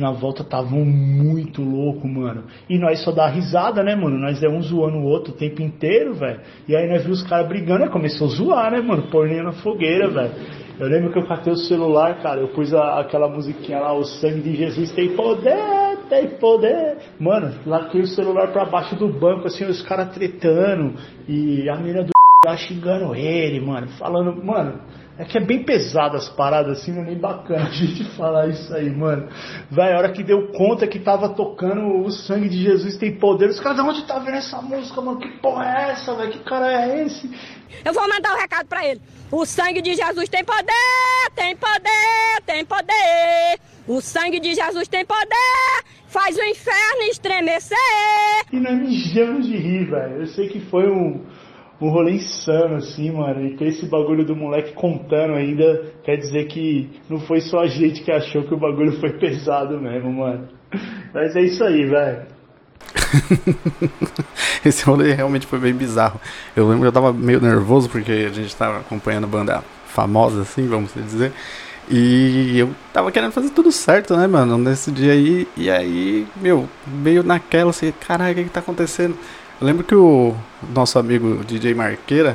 na 0.00 0.10
volta 0.10 0.42
estavam 0.42 0.84
muito 0.84 1.62
louco, 1.62 2.08
mano. 2.08 2.44
E 2.68 2.78
nós 2.78 3.02
só 3.04 3.12
dá 3.12 3.26
risada, 3.26 3.82
né, 3.82 3.94
mano? 3.94 4.18
Nós 4.18 4.42
é 4.42 4.48
um 4.48 4.62
zoando 4.62 4.98
o 4.98 5.04
outro 5.04 5.32
o 5.32 5.36
tempo 5.36 5.62
inteiro, 5.62 6.14
velho. 6.14 6.40
E 6.66 6.74
aí 6.74 6.88
nós 6.88 7.02
vimos 7.02 7.22
os 7.22 7.28
caras 7.28 7.48
brigando, 7.48 7.84
e 7.84 7.88
começou 7.90 8.26
a 8.26 8.30
zoar, 8.30 8.72
né, 8.72 8.80
mano? 8.80 9.02
Porninha 9.10 9.42
na 9.42 9.52
fogueira, 9.52 10.08
velho. 10.08 10.32
Eu 10.78 10.88
lembro 10.88 11.12
que 11.12 11.18
eu 11.18 11.26
catei 11.26 11.52
o 11.52 11.56
celular, 11.56 12.22
cara, 12.22 12.40
eu 12.40 12.48
pus 12.48 12.72
a, 12.72 13.00
aquela 13.00 13.28
musiquinha 13.28 13.80
lá, 13.80 13.92
o 13.92 14.02
sangue 14.02 14.40
de 14.40 14.56
Jesus 14.56 14.90
tem 14.92 15.14
poder, 15.14 15.98
tem 16.08 16.28
poder. 16.38 16.96
Mano, 17.18 17.54
laquei 17.66 18.00
o 18.00 18.06
celular 18.06 18.50
pra 18.50 18.64
baixo 18.64 18.96
do 18.96 19.08
banco, 19.08 19.46
assim, 19.46 19.66
os 19.66 19.82
caras 19.82 20.14
tretando, 20.14 20.94
e 21.28 21.68
a 21.68 21.76
menina 21.76 22.02
do 22.02 22.19
lá 22.42 22.56
xingando 22.56 23.14
ele, 23.14 23.60
mano, 23.60 23.86
falando, 23.98 24.42
mano, 24.42 24.80
é 25.18 25.26
que 25.26 25.36
é 25.36 25.40
bem 25.42 25.62
pesado 25.62 26.16
as 26.16 26.26
paradas 26.30 26.78
assim, 26.78 26.90
não 26.90 27.02
é 27.02 27.04
nem 27.08 27.18
bacana 27.18 27.68
a 27.68 27.70
gente 27.70 28.02
falar 28.16 28.48
isso 28.48 28.72
aí, 28.72 28.88
mano. 28.88 29.28
Vai, 29.70 29.92
a 29.92 29.98
hora 29.98 30.10
que 30.10 30.24
deu 30.24 30.48
conta 30.48 30.86
que 30.86 30.98
tava 30.98 31.28
tocando 31.34 32.02
o 32.02 32.10
sangue 32.10 32.48
de 32.48 32.62
Jesus 32.62 32.96
tem 32.96 33.18
poder, 33.18 33.50
os 33.50 33.60
caras, 33.60 33.80
onde 33.80 34.06
tá 34.06 34.18
vendo 34.18 34.38
essa 34.38 34.62
música, 34.62 35.02
mano? 35.02 35.20
Que 35.20 35.28
porra 35.42 35.66
é 35.66 35.90
essa, 35.90 36.14
velho? 36.14 36.32
Que 36.32 36.38
cara 36.38 36.72
é 36.72 37.04
esse? 37.04 37.30
Eu 37.84 37.92
vou 37.92 38.08
mandar 38.08 38.32
o 38.32 38.36
um 38.36 38.40
recado 38.40 38.66
pra 38.66 38.86
ele. 38.86 39.02
O 39.30 39.44
sangue 39.44 39.82
de 39.82 39.94
Jesus 39.94 40.30
tem 40.30 40.42
poder, 40.42 41.30
tem 41.34 41.54
poder, 41.54 42.42
tem 42.46 42.64
poder. 42.64 43.60
O 43.86 44.00
sangue 44.00 44.40
de 44.40 44.54
Jesus 44.54 44.88
tem 44.88 45.04
poder, 45.04 45.84
faz 46.08 46.38
o 46.38 46.42
inferno 46.42 47.02
estremecer. 47.10 47.76
E 48.50 48.58
nós 48.58 48.78
mijamos 48.78 49.46
de 49.46 49.58
rir, 49.58 49.90
velho. 49.90 50.22
Eu 50.22 50.26
sei 50.28 50.48
que 50.48 50.58
foi 50.58 50.90
um 50.90 51.22
um 51.80 51.88
rolê 51.88 52.12
insano, 52.12 52.76
assim, 52.76 53.10
mano. 53.10 53.46
E 53.46 53.56
ter 53.56 53.68
esse 53.68 53.86
bagulho 53.86 54.24
do 54.24 54.36
moleque 54.36 54.72
contando 54.74 55.34
ainda 55.34 55.92
quer 56.04 56.16
dizer 56.16 56.46
que 56.46 56.90
não 57.08 57.20
foi 57.20 57.40
só 57.40 57.60
a 57.60 57.66
gente 57.66 58.02
que 58.02 58.12
achou 58.12 58.42
que 58.44 58.54
o 58.54 58.58
bagulho 58.58 59.00
foi 59.00 59.12
pesado 59.18 59.80
mesmo, 59.80 60.12
mano. 60.12 60.48
Mas 61.14 61.34
é 61.34 61.42
isso 61.42 61.64
aí, 61.64 61.86
velho. 61.86 62.26
esse 64.64 64.84
rolê 64.84 65.12
realmente 65.12 65.46
foi 65.46 65.58
bem 65.58 65.72
bizarro. 65.72 66.20
Eu 66.54 66.64
lembro 66.64 66.82
que 66.82 66.88
eu 66.88 66.92
tava 66.92 67.12
meio 67.12 67.40
nervoso 67.40 67.88
porque 67.88 68.12
a 68.12 68.32
gente 68.32 68.54
tava 68.54 68.78
acompanhando 68.78 69.26
banda 69.26 69.62
famosa, 69.86 70.42
assim, 70.42 70.66
vamos 70.68 70.92
dizer. 70.94 71.32
E 71.90 72.56
eu 72.56 72.70
tava 72.92 73.10
querendo 73.10 73.32
fazer 73.32 73.50
tudo 73.50 73.72
certo, 73.72 74.16
né, 74.16 74.26
mano, 74.26 74.56
nesse 74.56 74.92
dia 74.92 75.12
aí. 75.12 75.48
E 75.56 75.68
aí, 75.68 76.26
meu, 76.36 76.68
meio 76.86 77.22
naquela 77.22 77.70
assim, 77.70 77.92
caralho, 78.06 78.32
o 78.32 78.34
que 78.36 78.44
que 78.44 78.50
tá 78.50 78.60
acontecendo? 78.60 79.16
Eu 79.60 79.66
lembro 79.66 79.84
que 79.84 79.94
o 79.94 80.34
nosso 80.74 80.98
amigo 80.98 81.44
DJ 81.44 81.74
Marqueira, 81.74 82.34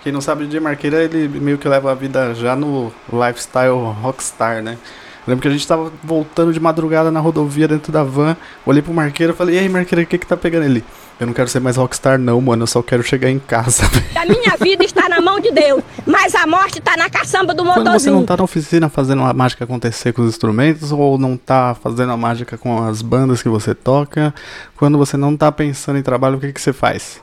quem 0.00 0.12
não 0.12 0.20
sabe, 0.20 0.44
o 0.44 0.46
DJ 0.46 0.60
Marqueira, 0.60 1.02
ele 1.02 1.26
meio 1.40 1.58
que 1.58 1.66
leva 1.66 1.90
a 1.90 1.94
vida 1.94 2.36
já 2.36 2.54
no 2.54 2.92
lifestyle 3.12 3.92
rockstar, 4.00 4.62
né? 4.62 4.78
Eu 5.26 5.30
lembro 5.32 5.42
que 5.42 5.48
a 5.48 5.50
gente 5.50 5.66
tava 5.66 5.92
voltando 6.04 6.52
de 6.52 6.60
madrugada 6.60 7.10
na 7.10 7.18
rodovia 7.18 7.66
dentro 7.66 7.90
da 7.90 8.04
van, 8.04 8.36
olhei 8.64 8.80
pro 8.80 8.94
Marqueira 8.94 9.32
e 9.32 9.36
falei, 9.36 9.56
e 9.56 9.58
aí 9.58 9.68
Marqueira, 9.68 10.04
o 10.04 10.06
que 10.06 10.16
que 10.16 10.26
tá 10.26 10.36
pegando 10.36 10.64
ele? 10.64 10.84
Eu 11.22 11.26
não 11.26 11.32
quero 11.32 11.48
ser 11.48 11.60
mais 11.60 11.76
rockstar 11.76 12.18
não, 12.18 12.40
mano, 12.40 12.64
eu 12.64 12.66
só 12.66 12.82
quero 12.82 13.00
chegar 13.00 13.30
em 13.30 13.38
casa. 13.38 13.84
A 14.20 14.26
minha 14.26 14.56
vida 14.60 14.82
está 14.82 15.08
na 15.08 15.20
mão 15.20 15.38
de 15.38 15.52
Deus, 15.52 15.80
mas 16.04 16.34
a 16.34 16.48
morte 16.48 16.80
está 16.80 16.96
na 16.96 17.08
caçamba 17.08 17.54
do 17.54 17.64
motorzinho. 17.64 17.92
Quando 17.92 18.00
você 18.00 18.10
não 18.10 18.26
tá 18.26 18.36
na 18.36 18.42
oficina 18.42 18.88
fazendo 18.88 19.22
a 19.22 19.32
mágica 19.32 19.62
acontecer 19.62 20.12
com 20.12 20.22
os 20.22 20.30
instrumentos, 20.30 20.90
ou 20.90 21.16
não 21.16 21.36
tá 21.36 21.76
fazendo 21.80 22.10
a 22.10 22.16
mágica 22.16 22.58
com 22.58 22.82
as 22.82 23.02
bandas 23.02 23.40
que 23.40 23.48
você 23.48 23.72
toca, 23.72 24.34
quando 24.76 24.98
você 24.98 25.16
não 25.16 25.36
tá 25.36 25.52
pensando 25.52 25.96
em 25.96 26.02
trabalho, 26.02 26.38
o 26.38 26.40
que 26.40 26.52
que 26.52 26.60
você 26.60 26.72
faz? 26.72 27.22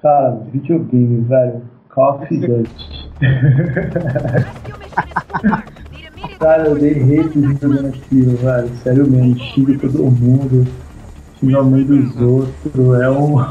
Cara, 0.00 0.38
videogame, 0.52 1.24
velho. 1.24 1.60
Call 1.88 2.22
of 2.22 2.28
Duty. 2.38 3.10
Cara, 6.38 6.68
eu 6.68 6.76
dei 6.76 6.92
hate 6.92 7.42
jogando 7.42 7.88
aquilo, 7.88 8.36
velho. 8.36 8.70
Sério 8.84 9.10
mesmo, 9.10 9.36
xingo 9.40 9.76
todo 9.78 10.04
mundo 10.04 10.64
xinga 11.42 11.58
a 11.58 11.62
mãe 11.62 11.84
dos 11.84 12.16
outros, 12.20 13.00
é 13.00 13.10
um. 13.10 13.44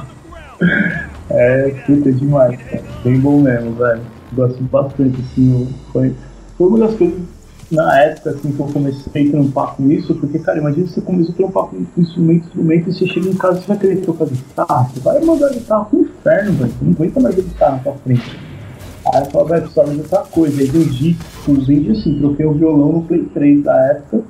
é 1.30 1.69
puta 1.86 2.12
demais, 2.12 2.58
cara. 2.63 2.84
Bem 3.04 3.19
bom 3.19 3.41
mesmo, 3.41 3.73
velho. 3.73 4.01
Gosto 4.34 4.63
bastante, 4.63 5.19
assim, 5.19 5.67
foi, 5.91 6.15
foi 6.58 6.67
uma 6.67 6.80
das 6.80 6.95
coisas 6.95 7.19
na 7.69 7.99
época 8.01 8.32
assim 8.32 8.51
que 8.51 8.60
eu 8.60 8.65
comecei 8.67 9.27
a 9.27 9.32
trampar 9.32 9.75
com 9.75 9.89
isso, 9.89 10.13
porque, 10.15 10.39
cara, 10.39 10.60
imagina 10.60 10.88
você 10.88 11.01
começa 11.01 11.32
a 11.32 11.36
trampar 11.36 11.65
com 11.65 11.77
instrumento, 11.97 12.45
instrumento, 12.47 12.89
e 12.89 12.93
você 12.93 13.08
chega 13.08 13.30
em 13.30 13.36
casa 13.36 13.60
e 13.60 13.62
você 13.62 13.67
vai 13.67 13.77
querer 13.77 13.95
tocar 13.97 14.25
guitarra, 14.25 14.89
você 14.93 14.99
vai 14.99 15.23
mandar 15.23 15.47
a 15.47 15.54
guitarra 15.54 15.86
pro 15.86 15.99
inferno, 15.99 16.54
velho. 16.54 16.71
Você 16.71 16.86
não 16.86 16.91
aguenta 16.93 17.19
mais 17.19 17.39
a 17.39 17.41
guitarra 17.41 17.80
pra 17.84 17.93
frente. 17.93 18.39
Aí 19.13 19.21
eu 19.21 19.25
falo, 19.32 19.45
velho, 19.47 19.62
precisava 19.62 19.91
de 19.91 19.99
outra 19.99 20.19
coisa. 20.19 20.62
Aí 20.62 20.67
vendi, 20.67 21.13
tipo, 21.13 21.54
vendi 21.65 21.91
assim, 21.91 22.19
troquei 22.19 22.45
o 22.45 22.54
violão 22.54 22.91
no 22.93 23.01
Play 23.04 23.23
3 23.34 23.63
da 23.63 23.75
época 23.88 24.23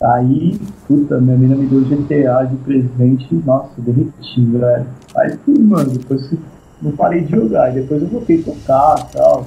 Aí, 0.00 0.58
puta, 0.86 1.18
minha 1.18 1.38
mina 1.38 1.56
me 1.56 1.66
deu 1.66 1.80
GTA 1.80 2.44
de 2.44 2.56
presente, 2.56 3.34
nossa, 3.46 3.80
derreti, 3.80 4.44
velho. 4.44 4.86
Aí 5.16 5.36
tudo, 5.38 5.62
mano, 5.62 5.90
depois 5.90 6.34
não 6.82 6.92
parei 6.92 7.22
de 7.22 7.34
jogar, 7.34 7.72
depois 7.72 8.02
eu 8.02 8.08
voltei 8.08 8.40
a 8.40 8.44
tocar 8.44 9.08
e 9.08 9.16
tal. 9.16 9.46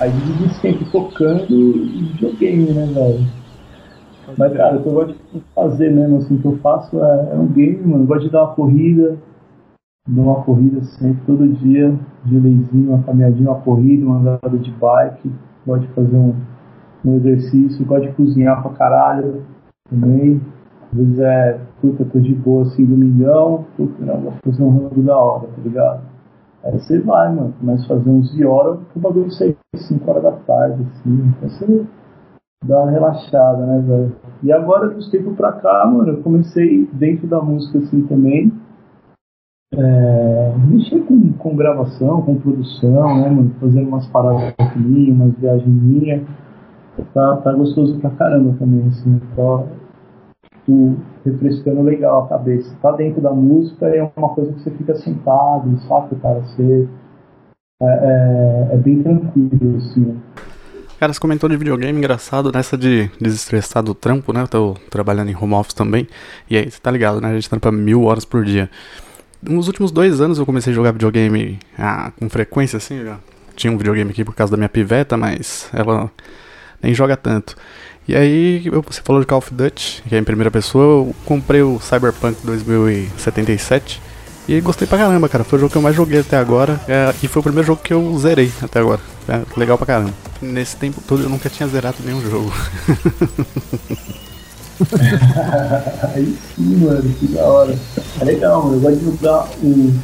Aí 0.00 0.10
esse 0.46 0.60
tempo 0.60 0.84
tocando 0.90 1.46
videogame, 1.46 2.72
né, 2.72 2.86
velho? 2.86 3.26
Mas, 4.36 4.52
cara, 4.56 4.76
o 4.76 4.82
que 4.82 4.88
eu 4.88 4.92
gosto 4.92 5.16
de 5.32 5.42
fazer 5.54 5.92
mesmo, 5.92 6.16
assim, 6.16 6.34
o 6.34 6.38
que 6.40 6.46
eu 6.46 6.58
faço 6.58 6.98
é, 6.98 7.28
é 7.32 7.36
um 7.36 7.46
game, 7.46 7.86
mano. 7.86 8.02
Eu 8.02 8.08
gosto 8.08 8.24
de 8.24 8.30
dar 8.30 8.44
uma 8.44 8.54
corrida, 8.54 9.16
dar 10.08 10.22
uma 10.22 10.42
corrida 10.42 10.82
sempre, 10.82 11.20
todo 11.24 11.46
dia, 11.46 11.94
de 12.24 12.36
leizinho, 12.36 12.94
uma 12.94 13.02
caminhadinha, 13.04 13.50
uma 13.50 13.60
corrida, 13.60 14.04
uma 14.04 14.18
andada 14.18 14.58
de 14.58 14.72
bike. 14.72 15.30
Gosto 15.64 15.86
de 15.86 15.92
fazer 15.92 16.16
um, 16.16 16.34
um 17.04 17.14
exercício, 17.14 17.86
gosto 17.86 18.08
de 18.08 18.12
cozinhar 18.14 18.60
pra 18.60 18.72
caralho 18.72 19.53
também. 20.00 20.40
Às 20.92 20.98
vezes 20.98 21.18
é, 21.18 21.60
puta, 21.80 22.04
tô 22.04 22.20
de 22.20 22.34
boa 22.34 22.62
assim, 22.62 22.84
domingão, 22.84 23.64
puta, 23.76 24.04
não, 24.04 24.20
vou 24.20 24.32
fazer 24.44 24.62
um 24.62 24.70
rango 24.70 25.02
da 25.02 25.16
hora, 25.16 25.48
tá 25.48 25.62
ligado? 25.62 26.00
Aí 26.64 26.72
você 26.72 26.98
vai, 27.00 27.34
mano, 27.34 27.54
começa 27.60 27.84
a 27.84 27.88
fazer 27.88 28.08
uns 28.08 28.32
de 28.32 28.44
hora, 28.44 28.78
o 28.94 28.98
bagulho 28.98 29.30
sai 29.32 29.56
5 29.76 30.10
horas 30.10 30.22
da 30.22 30.32
tarde, 30.32 30.82
assim, 30.82 31.34
então 31.36 31.48
você 31.48 31.86
dá 32.64 32.80
uma 32.80 32.90
relaxada, 32.90 33.66
né, 33.66 33.82
velho? 33.86 34.16
E 34.42 34.52
agora, 34.52 34.88
dos 34.88 35.10
tempos 35.10 35.36
pra 35.36 35.52
cá, 35.52 35.86
mano, 35.86 36.12
eu 36.12 36.22
comecei 36.22 36.88
dentro 36.92 37.26
da 37.26 37.40
música 37.40 37.78
assim 37.78 38.06
também. 38.06 38.52
É, 39.76 40.54
mexer 40.68 41.00
com, 41.00 41.32
com 41.32 41.56
gravação, 41.56 42.22
com 42.22 42.36
produção, 42.36 43.20
né, 43.20 43.28
mano? 43.28 43.54
Fazendo 43.60 43.88
umas 43.88 44.06
paradas 44.06 44.54
minhas, 44.76 45.16
umas 45.16 45.34
viagens 45.34 45.82
minhas. 45.82 46.22
Tá, 47.12 47.36
tá 47.38 47.52
gostoso 47.52 47.98
pra 47.98 48.10
caramba 48.10 48.54
também, 48.58 48.86
assim. 48.86 49.20
Tá, 49.34 49.64
tu 50.66 50.96
refrescando 51.24 51.82
legal 51.82 52.24
a 52.24 52.28
cabeça. 52.28 52.74
Tá 52.80 52.92
dentro 52.92 53.20
da 53.20 53.30
música 53.30 53.86
é 53.86 54.10
uma 54.16 54.30
coisa 54.30 54.52
que 54.52 54.60
você 54.60 54.70
fica 54.70 54.94
sentado, 54.96 55.78
saca, 55.88 56.14
cara? 56.16 56.40
Você. 56.40 56.88
É, 57.82 57.86
é, 57.86 58.74
é 58.74 58.76
bem 58.76 59.02
tranquilo, 59.02 59.76
assim. 59.76 60.16
Cara, 60.98 61.12
você 61.12 61.20
comentou 61.20 61.50
de 61.50 61.56
videogame 61.56 61.98
engraçado 61.98 62.52
nessa 62.52 62.78
de 62.78 63.10
desestressar 63.20 63.82
do 63.82 63.94
trampo, 63.94 64.32
né? 64.32 64.42
Eu 64.42 64.48
tô 64.48 64.74
trabalhando 64.88 65.30
em 65.30 65.36
home 65.36 65.54
office 65.54 65.74
também. 65.74 66.06
E 66.48 66.56
aí, 66.56 66.70
você 66.70 66.80
tá 66.80 66.90
ligado, 66.90 67.20
né? 67.20 67.30
A 67.30 67.34
gente 67.34 67.50
trampa 67.50 67.72
mil 67.72 68.04
horas 68.04 68.24
por 68.24 68.44
dia. 68.44 68.70
Nos 69.42 69.66
últimos 69.66 69.90
dois 69.90 70.20
anos 70.20 70.38
eu 70.38 70.46
comecei 70.46 70.72
a 70.72 70.74
jogar 70.74 70.92
videogame 70.92 71.58
ah, 71.78 72.12
com 72.18 72.28
frequência, 72.30 72.76
assim. 72.78 73.04
Tinha 73.54 73.72
um 73.72 73.76
videogame 73.76 74.10
aqui 74.10 74.24
por 74.24 74.34
causa 74.34 74.52
da 74.52 74.56
minha 74.56 74.68
piveta, 74.68 75.16
mas 75.16 75.68
ela 75.74 76.10
nem 76.84 76.94
joga 76.94 77.16
tanto. 77.16 77.56
E 78.06 78.14
aí, 78.14 78.68
você 78.86 79.00
falou 79.02 79.22
de 79.22 79.26
Call 79.26 79.38
of 79.38 79.52
Duty, 79.52 80.04
que 80.06 80.14
é 80.14 80.18
em 80.18 80.24
primeira 80.24 80.50
pessoa, 80.50 80.84
eu 80.84 81.16
comprei 81.24 81.62
o 81.62 81.80
Cyberpunk 81.80 82.36
2077 82.44 84.02
e 84.46 84.60
gostei 84.60 84.86
pra 84.86 84.98
caramba, 84.98 85.26
cara. 85.26 85.42
Foi 85.42 85.56
o 85.56 85.60
jogo 85.60 85.72
que 85.72 85.78
eu 85.78 85.82
mais 85.82 85.96
joguei 85.96 86.20
até 86.20 86.36
agora. 86.36 86.78
É, 86.86 87.14
e 87.22 87.28
foi 87.28 87.40
o 87.40 87.42
primeiro 87.42 87.66
jogo 87.66 87.80
que 87.82 87.94
eu 87.94 88.18
zerei 88.18 88.52
até 88.60 88.80
agora. 88.80 89.00
É, 89.26 89.40
legal 89.58 89.78
pra 89.78 89.86
caramba. 89.86 90.12
Nesse 90.42 90.76
tempo 90.76 91.00
todo 91.08 91.22
eu 91.22 91.30
nunca 91.30 91.48
tinha 91.48 91.66
zerado 91.66 91.96
nenhum 92.04 92.20
jogo. 92.20 92.52
Aí 96.14 96.36
sim, 96.54 96.76
mano, 96.84 97.10
que 97.14 97.28
da 97.28 97.44
hora. 97.44 97.74
É 98.20 98.24
legal, 98.24 98.64
mano. 98.64 98.76
Eu 98.76 98.80
gosto 98.80 98.98
de 98.98 99.04
jogar 99.06 99.48
o, 99.62 99.94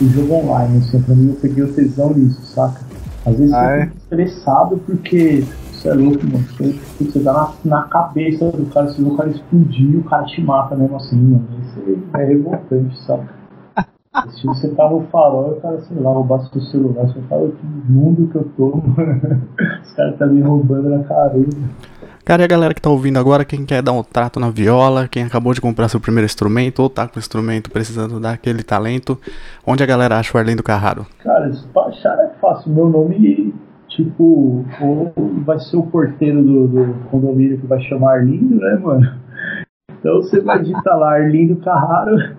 o 0.00 0.08
jogo 0.14 0.34
online, 0.34 0.78
assim. 0.78 1.02
Pra 1.02 1.14
mim 1.14 1.28
eu 1.28 1.34
peguei 1.34 1.64
o 1.64 1.72
tesão 1.74 2.14
nisso, 2.14 2.40
saca? 2.54 2.80
Às 3.26 3.36
vezes 3.36 3.52
ah, 3.52 3.76
eu 3.76 3.82
fico 3.82 3.92
é? 3.92 3.96
estressado 3.98 4.78
porque 4.86 5.44
você 5.78 5.88
é 5.88 5.94
louco, 5.94 6.26
mano. 6.26 6.44
Você, 6.44 6.80
você 7.00 7.18
dá 7.20 7.32
na, 7.32 7.52
na 7.64 7.82
cabeça 7.84 8.50
do 8.50 8.66
cara, 8.66 8.88
se 8.88 9.02
o 9.02 9.16
cara 9.16 9.30
explodir, 9.30 9.98
o 9.98 10.04
cara 10.04 10.24
te 10.24 10.42
mata 10.42 10.76
mesmo 10.76 10.96
assim, 10.96 11.16
mano. 11.16 11.48
Isso 11.62 11.98
é 12.14 12.24
revoltante, 12.24 12.98
saca? 13.04 13.38
Se 14.30 14.46
você 14.46 14.68
tá 14.70 14.90
no 14.90 15.02
farol, 15.12 15.52
o 15.52 15.60
cara, 15.60 15.80
sei 15.82 15.96
lá, 16.00 16.10
roubasse 16.10 16.50
o 16.52 16.60
celular, 16.60 17.06
você 17.06 17.20
fala 17.28 17.48
que 17.50 17.66
mundo 17.88 18.28
que 18.28 18.36
eu 18.36 18.50
tô, 18.56 18.82
Os 19.82 19.92
caras 19.92 20.18
tá 20.18 20.26
me 20.26 20.40
roubando 20.40 20.88
na 20.88 21.04
careta. 21.04 21.56
Cara, 22.24 22.42
e 22.42 22.44
a 22.44 22.48
galera 22.48 22.74
que 22.74 22.82
tá 22.82 22.90
ouvindo 22.90 23.16
agora, 23.16 23.44
quem 23.44 23.64
quer 23.64 23.80
dar 23.80 23.92
um 23.92 24.02
trato 24.02 24.40
na 24.40 24.50
viola, 24.50 25.06
quem 25.06 25.22
acabou 25.22 25.54
de 25.54 25.60
comprar 25.60 25.88
seu 25.88 26.00
primeiro 26.00 26.26
instrumento, 26.26 26.80
ou 26.80 26.90
tá 26.90 27.06
com 27.06 27.16
o 27.16 27.18
instrumento 27.20 27.70
precisando 27.70 28.18
dar 28.18 28.32
aquele 28.32 28.62
talento, 28.64 29.16
onde 29.64 29.84
a 29.84 29.86
galera 29.86 30.18
acha 30.18 30.36
o 30.36 30.40
Arlindo 30.40 30.62
Carraro? 30.62 31.06
Cara, 31.20 31.48
isso 31.48 31.66
pra 31.72 31.84
achar 31.84 32.18
é 32.18 32.30
fácil. 32.40 32.72
Meu 32.72 32.88
nome, 32.88 33.54
tipo, 33.98 34.64
ou 34.80 35.12
vai 35.44 35.58
ser 35.58 35.76
o 35.76 35.82
porteiro 35.82 36.40
do, 36.40 36.68
do 36.68 36.94
condomínio 37.10 37.58
que 37.58 37.66
vai 37.66 37.80
chamar 37.80 38.18
Arlindo, 38.18 38.54
né, 38.54 38.78
mano? 38.80 39.12
Então 39.98 40.22
você 40.22 40.40
vai 40.40 40.62
digitar 40.62 40.96
lá 40.96 41.14
Arlindo 41.14 41.56
Carraro 41.56 42.36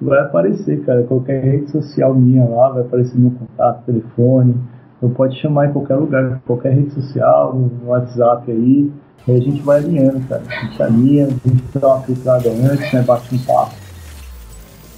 vai 0.00 0.20
aparecer, 0.20 0.82
cara. 0.84 1.02
Qualquer 1.02 1.42
rede 1.44 1.70
social 1.70 2.14
minha 2.14 2.48
lá, 2.48 2.70
vai 2.70 2.82
aparecer 2.82 3.18
meu 3.18 3.32
contato, 3.32 3.84
telefone. 3.84 4.56
Então 4.96 5.10
pode 5.10 5.38
chamar 5.40 5.68
em 5.68 5.72
qualquer 5.72 5.96
lugar, 5.96 6.40
qualquer 6.46 6.72
rede 6.72 6.94
social, 6.94 7.54
no 7.54 7.90
WhatsApp 7.90 8.50
aí. 8.50 8.90
Aí 9.28 9.36
a 9.36 9.40
gente 9.40 9.60
vai 9.60 9.78
alinhando, 9.78 10.26
cara. 10.26 10.42
A 10.46 10.64
gente 10.64 10.82
alinha, 10.82 11.26
a 11.26 11.48
gente 11.48 11.78
dá 11.78 11.88
uma 11.88 12.00
filtrada 12.00 12.48
antes, 12.48 12.92
né? 12.92 13.02
Bate 13.02 13.34
um 13.34 13.38
papo. 13.38 13.74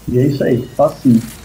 E 0.08 0.18
é 0.18 0.26
isso 0.26 0.44
aí, 0.44 0.64
facinho. 0.76 1.41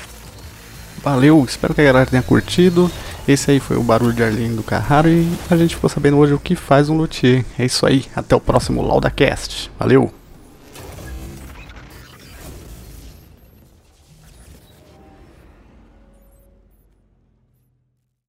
Valeu, 1.08 1.41
espero 1.48 1.74
que 1.74 1.80
a 1.80 1.86
galera 1.86 2.06
tenha 2.06 2.22
curtido. 2.22 2.91
Esse 3.26 3.52
aí 3.52 3.62
foi 3.62 3.78
o 3.78 3.82
barulho 3.82 4.12
de 4.12 4.22
Arlindo 4.22 4.58
do 4.58 4.63
Carraro 4.63 5.08
e 5.08 5.26
a 5.50 5.56
gente 5.56 5.74
ficou 5.74 5.89
sabendo 5.89 6.17
hoje 6.17 6.34
o 6.34 6.39
que 6.39 6.54
faz 6.54 6.89
um 6.89 6.98
luthier. 6.98 7.46
É 7.58 7.63
isso 7.63 7.86
aí, 7.86 8.04
até 8.13 8.36
o 8.36 8.41
próximo 8.41 8.82
LaudaCast. 8.82 9.72
Valeu! 9.80 10.16